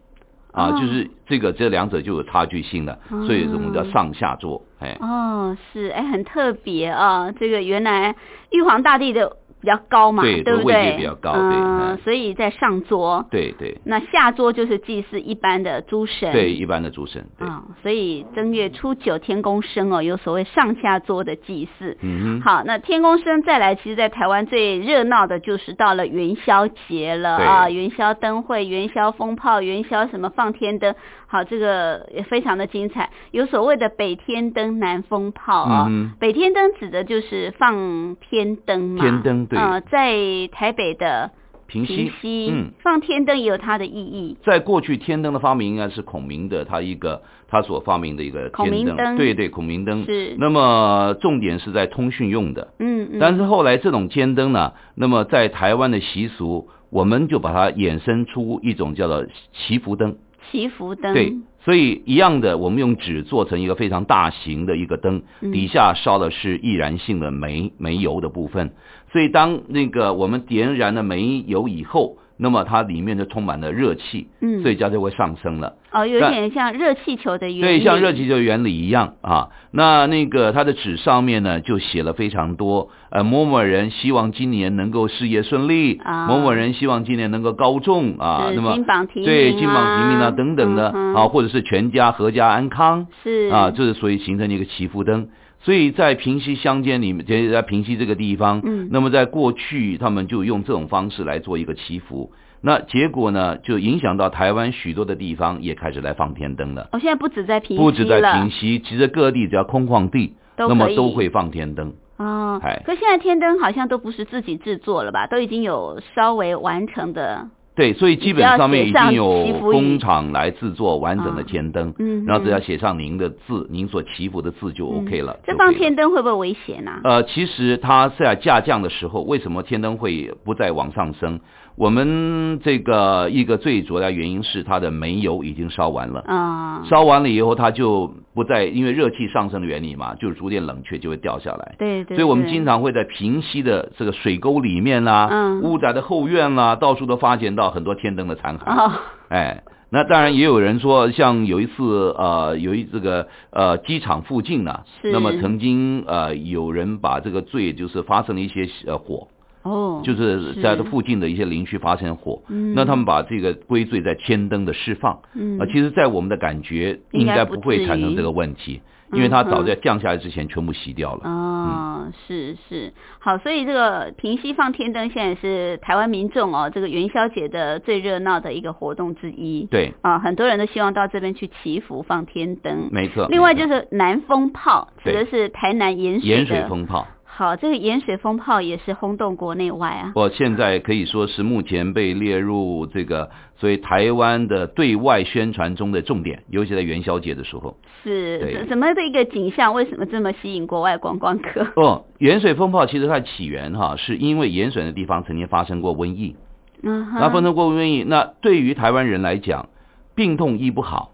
[0.51, 8.15] 啊，哦就是这个这两者就有差距性了，哦所以我们叫上下桌，哎，哦是哎很特别啊，这个原来
[8.51, 10.97] 玉皇大帝的比较高嘛，对不位阶对？
[10.97, 13.77] 比较高对嗯嗯，所以在上桌，对对。
[13.83, 16.31] 那下桌就是祭祀一般的诸神。
[16.31, 21.97] 对，一般的诸神，对，啊、所以正月初九天公生哦，有所谓上下桌的祭祀。
[22.01, 30.95] 嗯哼，好，那天公生再来，其实，在台湾最热闹的就是到了元宵节了啊，元宵灯会、元宵风炮、元宵什么放天灯，
[31.31, 33.11] 好，这个也非常的精彩。
[33.29, 41.29] 有所谓的北天灯、南风炮啊，嗯北天灯指的就是放天灯嘛，天灯对呃，在台北的
[41.67, 42.71] 平西，嗯。
[42.81, 44.37] 放天灯也有它的意义。
[44.43, 60.17] 在过去，天灯的发明应该是孔明的，他一个他所发明的一个天灯，孔明灯对对，孔明灯是那么重点是在通讯用的，嗯嗯，但是后来这种天灯呢，那么在台湾的习俗，我们就把它衍生出一种叫做祈福灯。
[60.51, 68.71] 祈福灯，对，所以一样的，我们用纸做成一个非常大型的一个灯，嗯底下烧的是易燃性的煤煤油的部分。
[69.11, 74.63] 所以当那个我们点燃了煤油以后，那么它里面就充满了热气，嗯。
[74.63, 75.73] 所以它就会上升了。
[75.91, 77.61] 哦，有点像热气球的原理。
[77.61, 79.49] 对，像热气球原理一样啊。
[79.71, 86.27] 那那个它的纸上面呢，就写了非常多，呃，某某人希望今年能够事业顺利，啊。
[86.27, 93.07] 某某人希望今年能够高中啊，那么金榜题名对啊金榜题名啊等等的、嗯啊，或者是全家阖家安康。
[93.23, 93.49] 是。
[93.51, 95.27] 啊，这是所以形成一个祈福灯。
[95.61, 98.89] 所以在平西乡间里面，在在平西这个地方，嗯。
[98.91, 102.31] 那么在过去他们就用这种方式来做一个祈福，
[102.61, 106.89] 那结果呢，就影响到台湾许多的地方也开始来放天灯了。
[106.93, 111.93] 哦，现在不止在平西不止在平西，其实各地只要空旷地，那么都会放天灯。
[112.17, 117.47] 哦哎，可现在天灯好像都不是自己制作了吧，都已经有稍微完成的，
[117.79, 125.39] 对，所以基本上面已经有工厂来制作完整的啊天灯，嗯然后只要嗯写上您的字，您所祈福的字就 OK 了。
[125.45, 126.99] 这放天灯会不会危险呢？
[127.05, 131.39] 呃，其实它在下降的时候，为什么天灯会不再往上升？
[131.75, 136.21] 我们这个一个最主要的原因是它的煤油已经烧完了。
[136.27, 141.75] 啊、烧完了以后，它就不再因为热气上升的原理嘛，就逐渐冷却，就会掉下来。
[141.77, 148.63] 对对，所以我们经常会在平息的这个水沟里面啦、嗯屋宅的后院啦，到处都发现到很多天灯的残骸。
[148.65, 148.91] 哦，
[149.29, 159.27] 哎，那当然也有人说，像有一次呃，有一这个呃机场附近呢，是那么曾经呃有人把这个罪就是发生了一些呃火，
[159.69, 165.19] 哦，就是在这附近的一些林区发生火，嗯那他们把这个归罪在天灯的释放。
[165.35, 168.81] 嗯啊，其实，在我们的感觉应该不会产生这个问题，
[169.13, 171.21] 因为它早在降下来之前全部熄掉了。
[171.23, 179.67] 哦，是是，好，所以这个平息放天灯现在是台湾民众哦，这个元宵节的最热闹的一个活动之一。
[179.69, 182.89] 对，啊，很多人都希望到这边去祈福放天灯。
[182.91, 183.27] 没错。
[183.29, 186.63] 另外就是南风炮，指的是台南盐水盐水。
[186.69, 187.05] 风炮。
[187.39, 190.11] 好，这个盐水风炮也是轰动国内外啊。
[190.13, 197.77] 我现在可以说是目前被列入这个所以台湾的对外宣传中的重点，尤其在元宵节的时候。
[198.03, 199.73] 是对怎怎么的一个景象？
[199.73, 201.65] 为什么这么吸引国外观光客？
[201.77, 206.35] 哦，盐水风炮其实它的起源哈，是因为盐水的地方曾经发生过瘟疫，
[206.81, 209.69] 那发生过瘟疫，那对于台湾人来讲，
[210.13, 211.13] 病痛医不好，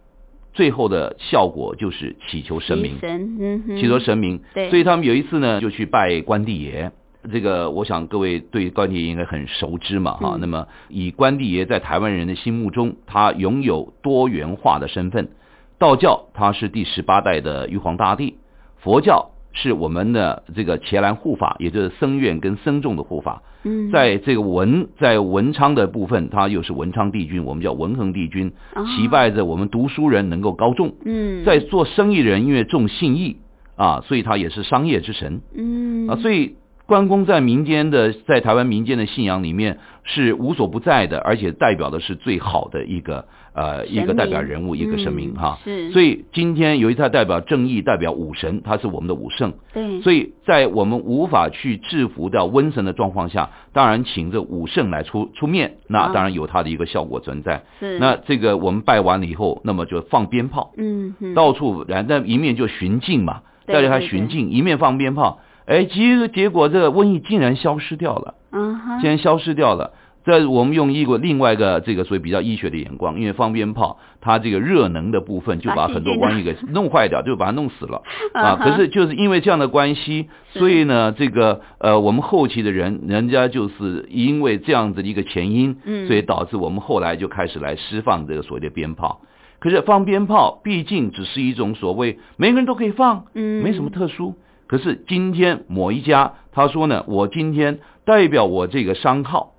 [0.56, 3.02] 最后的效果就是祈求神明祈。
[3.02, 4.42] 神，嗯哼，祈求神明。
[4.56, 6.92] 对所以他们有一次呢，就去拜关帝爷。
[7.32, 15.30] 这个我想各位对关帝爷应该很熟知嘛，哈、嗯那么以关帝爷在台湾人的心目中，他拥有多元化的身份。
[15.78, 18.38] 道教他是第十八代的玉皇大帝，
[18.78, 23.42] 佛教是我们的这个伽蓝护法，也就是僧院跟僧众的护法。
[23.64, 30.94] 嗯，在这个文在文昌的部分，它又是文昌帝君，我们叫文恒帝君，哦祈拜着我们读书人能够高中。
[31.04, 33.38] 嗯，在做生意人，因为重信义
[33.76, 35.42] 啊，所以他也是商业之神。
[35.56, 36.08] 嗯。
[36.08, 43.26] 啊，所以关公在民间的，在台湾民间的信仰里面是无所不在的，而且代表的是最好的一个
[43.56, 45.58] 呃一个代表人物，一个神明嗯哈。
[45.64, 49.54] 是，所以今天有一他代表正义，代表武神，他是我们的武圣。
[49.74, 57.64] 对，所以在我们无法去制服掉瘟神的状况下，当然请这武圣来出出面，那啊当然有它的一个效果存在。
[57.80, 60.74] 是那这个我们拜完了以后，那么就放鞭炮。
[60.78, 69.94] 嗯嗯，到处然，但一面就巡境嘛，对带着他对巡境，一面放鞭炮，哎，结结果这个瘟疫竟然消失掉了，嗯哼，竟然消失掉了。
[70.26, 78.02] 这我们用一个另外一个这个所谓比较医学的眼光，因为放鞭炮，它这个热能的部分就把很多把细菌瘟疫给 弄坏掉，就把它弄死了
[78.34, 78.56] 啊。
[78.56, 89.22] 可是就是因为这样的关系，所以呢，这个呃，我们后期的人，人家就是因为这样子的一个前因，嗯所以导致我们后来就开始来释放这个所谓的鞭炮。
[89.60, 94.36] 可是放鞭炮毕竟只是一种所谓每个人都可以放，嗯没什么特殊。
[94.68, 99.54] 可是今天某一家他说呢，我今天代表我这个商号，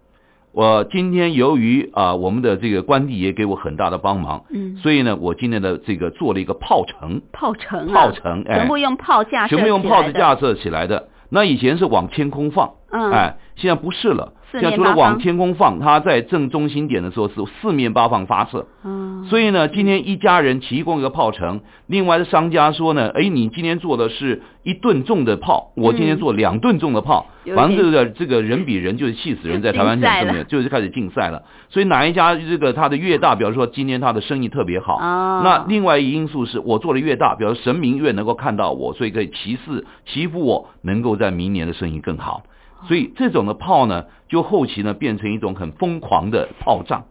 [0.56, 4.74] 我今天由于啊、我们的这个关帝爷给我很大的帮忙，嗯。
[4.78, 8.60] 所以呢我今天的这个做了一个炮城，炮城啊，炮城哎。
[8.60, 11.08] 全部用炮架设全部用炮子架设起来的。
[11.28, 13.12] 那以前是往天空放，嗯。
[13.12, 14.32] 哎，现在不是了。
[14.60, 18.66] 四现在除了往天空放，它在正中心点的时候是四面八方发射。
[18.84, 31.42] 嗯，所以呢，今天一家人提供一个炮城，另外的商家说呢，哎，你今天做的是一吨重的炮，我今天做两吨重的炮，反正这个这个人比人就是气死人，在台湾竞赛了讲这么就是开始竞赛了。
[31.68, 42.44] 所以哪一家这个他的越大，比如说今天他的生意特别好，哦那另外一个因素是我做的越大，比如神明越能够看到我，所以可以歧视、欺负我能够在明年的生意更好。
[42.86, 47.04] 所以这种的炮呢，就后期呢变成一种很疯狂的炮仗。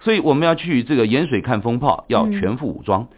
[0.00, 2.32] 所以我们要去这个盐水看风炮，要嗯。
[2.32, 3.08] 全副武装，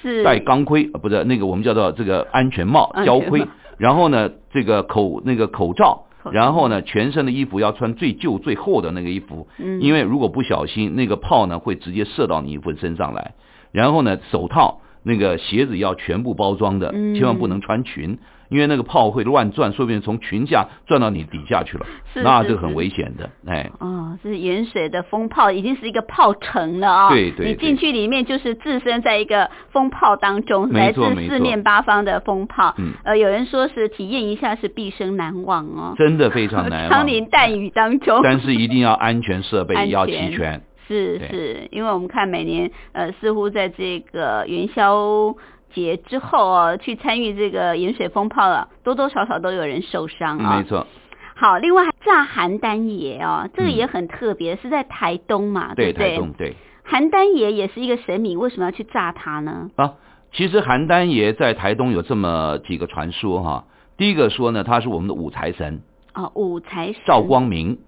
[0.00, 0.22] 是。
[0.24, 6.06] 戴钢盔，呃，不是那个我们叫做这个安全帽、胶盔，然后呢，这个口那个口罩。
[6.30, 9.80] 然后呢，全身的衣服要穿最旧最厚的那个衣服，嗯。
[9.80, 13.34] 因为如果不小心，那个炮呢会直接射到你衣服身上来。
[13.72, 17.16] 然后呢，手套、那个鞋子要全部包装的，嗯。
[17.16, 18.18] 千万不能穿裙，
[18.52, 21.86] 因为那个炮会乱转，说不定从裙下转到你底下去了，
[22.16, 23.70] 那这很危险的，哎。
[23.78, 32.74] 哦，这是盐水的风炮，已经是一个炮城了啊、对对你进去里面就是置身在一个风炮当中，没来自四面八方的风炮。
[32.76, 32.92] 嗯。
[33.04, 38.20] 呃，有人说是体验一下是毕生难忘哦，真的非常难枪忘， 林弹雨当中。
[38.22, 40.62] 但是一定要安全设备安要全齐全。
[40.88, 45.34] 是是，因为我们看每年呃，似乎在这个元宵
[45.74, 50.56] 节之后哦，去参与这个盐水风炮了，多多少少都有人受伤啊。
[50.56, 50.86] 嗯没错，
[51.34, 56.10] 好，另外炸邯郸爷哦，这个嗯也很特别，是在台东嘛，对不对？
[56.10, 56.54] 台东对
[56.88, 59.70] 邯郸爷也是一个神明，为什么要去炸他呢？
[59.76, 59.94] 啊。
[60.34, 63.64] 其实邯郸爷在台东有这么几个传说哈。
[63.98, 65.82] 第一个说呢，他是我们的五财神
[66.14, 67.80] 哦，五财神赵光明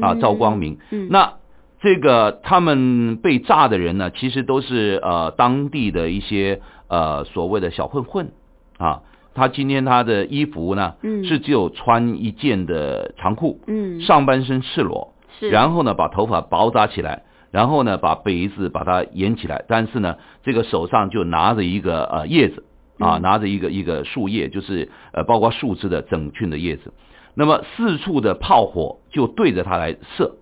[0.00, 0.78] 啊，嗯赵光明。
[0.92, 1.34] 嗯，那
[1.80, 8.30] 这个他们被炸的人呢，其实都是呃当地的一些呃所谓的小混混
[8.78, 9.02] 啊。
[9.34, 11.24] 他今天他的衣服呢，嗯。
[11.24, 14.00] 是只有穿一件的长裤，嗯。
[14.00, 17.22] 上半身赤裸，是，然后呢把头发包扎起来，
[17.52, 22.64] 然后呢把鼻子把它掩起来，但是呢这个手上就拿着一个呃叶子
[22.98, 23.22] 啊，嗯。
[23.22, 26.92] 拿着一个一个树叶，就是呃包括树枝的整群的叶子，
[27.34, 30.34] 那么四处的炮火就对着他来射，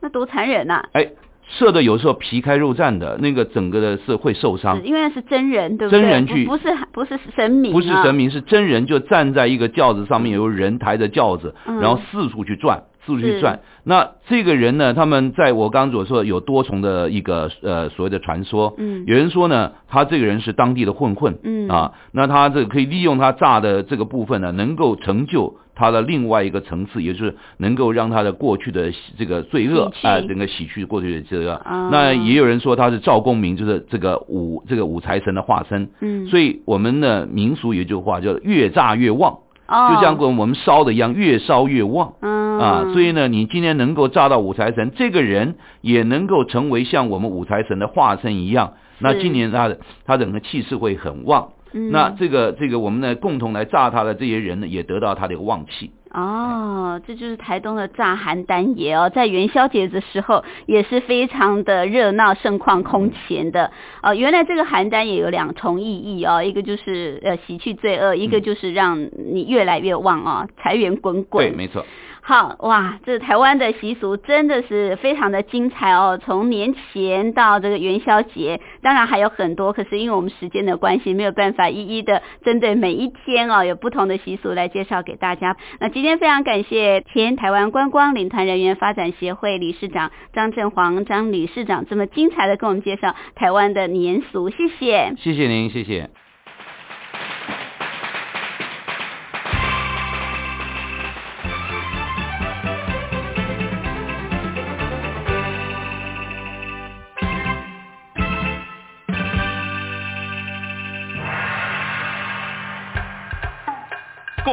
[0.00, 1.12] 那多残忍呐、哎，
[1.48, 4.82] 射的有时候皮开肉绽的，那个整个的是会受伤。
[4.84, 6.00] 因为是真人，对不对？
[6.00, 8.14] 真人去不不是不是神明、啊，不是神。
[8.14, 13.60] 明，是真人，就站在一个轿子上面，有人抬着轿子，嗯然后四处去转，四处去是转。
[13.84, 18.74] 那这个人呢，他们在我刚刚所说有多重的一个呃所谓的传说。
[18.78, 31.52] 嗯有人说呢，他这个人是当地的混混，嗯啊，那他这个可以利用他炸的这个部分呢，能够成就他的另外一个层次，也就是能够让他的过去的这个罪恶啊、整个洗去过去的罪恶。
[31.54, 35.88] 啊那也有人说他是赵公明，就是这个武这个五财神的化身。
[36.00, 42.12] 嗯，所以我们的民俗有一句话叫“越炸越旺”，哦就像跟我们烧的一样，越烧越旺。
[42.20, 42.31] 嗯
[42.62, 48.74] 啊，所以呢，你今天能够炸到五财神，这个人也能够成为像我们五财神的化身一样。
[48.98, 51.48] 那今年他的他整个气势会很旺。
[51.74, 55.90] 嗯那这个这个我们呢共同来炸他的这些人呢，也得到他的一个旺气。
[56.10, 63.70] 哦，这就是台东的炸邯郸爷哦，在元宵节的时候也是非常的热闹，盛况空前的。
[64.02, 71.48] 哦，原来这个邯郸也有两重意义哦，一个就是呃洗去罪恶，一个就是让你越来越旺哦，财源滚滚。
[71.48, 71.86] 对，没错。
[72.24, 85.56] 好哇，这台湾的习俗真的是非常的精彩哦，从年前到这个元宵节，当然还有很多，可是因为我们时间的关系，没有办法一一的针对每一天哦有不同的习俗来介绍给大家。
[85.80, 95.12] 那今天非常感谢前台湾观光领团人员发展协会理事长张振煌张理事长这么精彩的跟我们介绍台湾的年俗，谢谢。
[95.18, 96.08] 谢谢您，谢谢。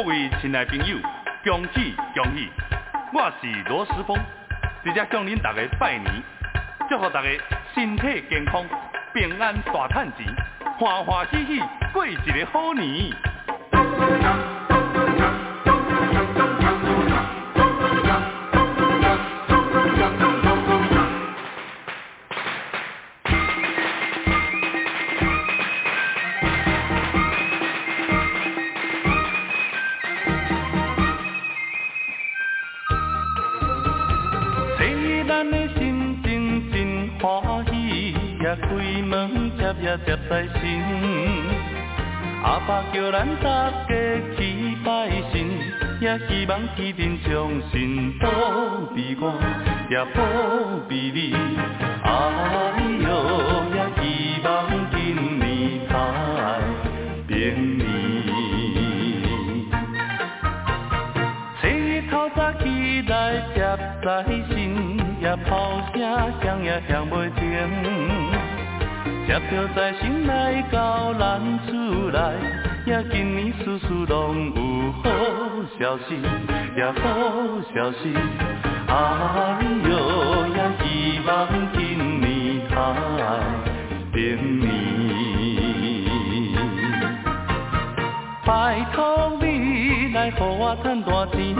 [0.02, 0.97] 各位亲爱朋友，
[1.43, 2.50] 恭喜恭喜！
[3.14, 4.18] 我是罗时峰，
[4.82, 6.24] 直接向恁大家拜年，
[6.89, 7.28] 祝福大家
[7.76, 8.64] 身体健康、
[9.14, 10.26] 平安大赚钱，
[10.78, 13.14] 欢欢喜喜过一个好年。
[39.74, 40.61] 接也接在身。
[42.41, 43.93] 阿爸叫咱大家
[44.38, 45.36] 去拜神，
[45.99, 47.30] 也希望天天将
[47.70, 48.30] 心保
[48.95, 49.24] 庇我，
[49.89, 50.17] 也保
[50.88, 51.36] 庇你。
[52.03, 52.07] 哎
[53.03, 53.07] 哟，
[53.76, 54.03] 也希
[54.45, 54.47] 望
[54.91, 54.97] 今
[55.38, 55.41] 年
[55.89, 55.91] 太
[57.28, 57.84] 平年。
[61.61, 61.61] 初
[62.09, 62.63] 头早起
[63.07, 63.13] 来
[63.53, 63.57] 接
[64.01, 64.49] 在神，
[65.22, 65.51] 也炮
[65.93, 65.99] 声
[66.41, 68.18] 响也响袂停。
[69.30, 71.72] 接着财神来到咱厝
[72.10, 72.18] 内，
[72.84, 75.08] 也今年事事拢有好
[75.80, 76.18] 消息，
[76.76, 76.98] 也好
[77.72, 78.12] 消息。
[78.88, 78.92] 哎
[79.88, 79.92] 哟，
[80.48, 80.84] 也希
[81.28, 81.30] 望
[81.74, 81.78] 今
[82.20, 82.28] 年
[82.70, 82.74] 太
[84.12, 84.18] 平
[84.62, 84.68] 年。
[88.44, 91.56] 拜托你来，互我赚大钱。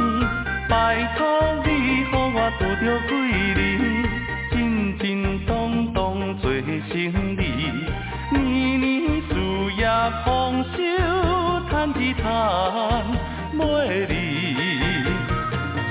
[0.68, 0.74] 拜
[1.16, 1.22] 托
[1.64, 1.70] 你，
[2.06, 3.14] 互我拄着贵
[3.54, 3.62] 人，
[10.26, 10.78] 丰收，
[11.70, 12.24] 赚趁一叹
[13.55, 14.14] 袂离，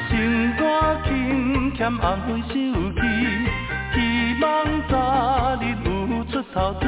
[0.09, 0.63] 心肝
[1.05, 3.01] 轻欠红粉手机，
[3.95, 3.97] 希
[4.41, 4.47] 望
[4.89, 5.89] 早日有
[6.25, 6.87] 出头天，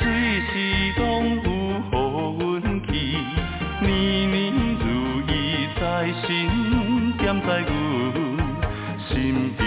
[0.00, 0.04] 随
[0.48, 0.52] 时
[0.98, 1.00] 拢
[1.44, 1.48] 有
[1.90, 1.92] 好
[2.38, 2.42] 运
[2.86, 2.92] 气，
[3.80, 3.90] 年
[4.30, 4.40] 年
[4.80, 4.84] 如
[5.28, 5.32] 意
[5.80, 5.82] 在
[6.22, 6.28] 身，
[7.18, 7.70] 踮在阮
[9.08, 9.10] 身
[9.56, 9.60] 边。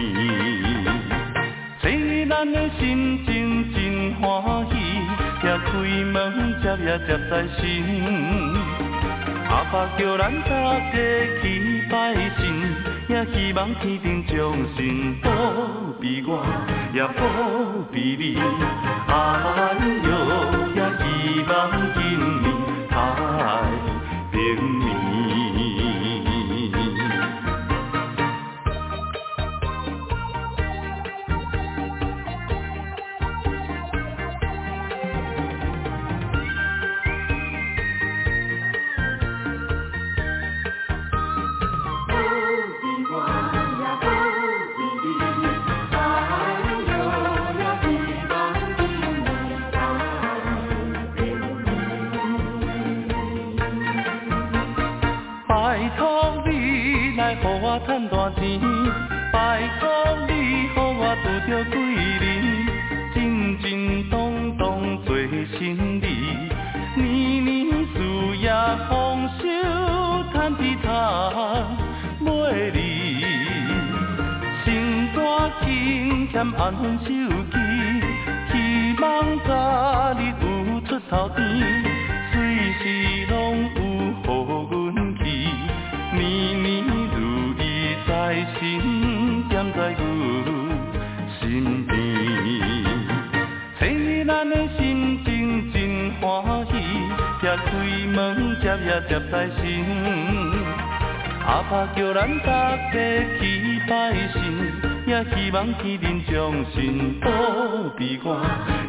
[1.82, 1.86] 这
[2.28, 2.84] 咱的心
[3.26, 3.30] 情
[3.74, 3.76] 真
[4.20, 4.24] 欢
[4.70, 4.75] 喜，
[5.60, 5.72] 开
[6.12, 6.14] 门
[6.62, 7.62] 接也接在身。
[9.48, 10.92] 阿爸叫咱大家
[11.42, 11.44] 去
[11.90, 12.42] 拜神，
[13.08, 14.36] 也希望天顶将
[14.76, 15.30] 神保
[16.02, 16.44] 庇我，
[16.94, 17.22] 也保
[17.92, 18.38] 庇你。
[19.08, 19.14] 哎
[20.04, 20.10] 呦，
[20.76, 21.04] 也希
[21.48, 21.52] 望
[21.94, 22.00] 今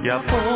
[0.06, 0.55] 也保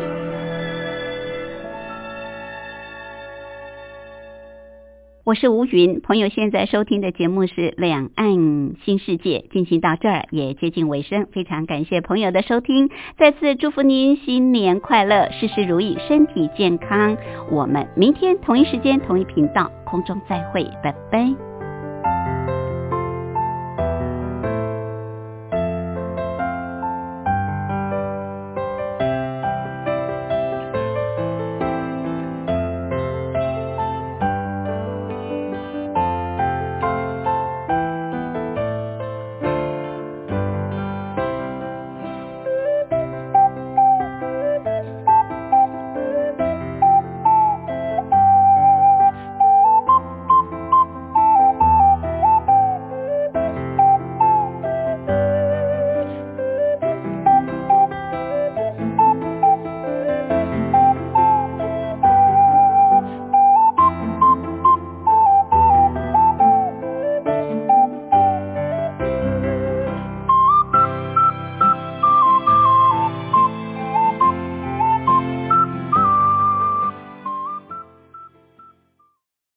[5.31, 17.15] 我是吴云，朋友现在收听的节目是《两岸新世界》，进行到这儿也接近尾声，非常感谢朋友的收听，再次祝福您新年快乐，事事如意，身体健康。
[17.49, 21.50] 我们明天同一时间同一频道空中再会，拜拜。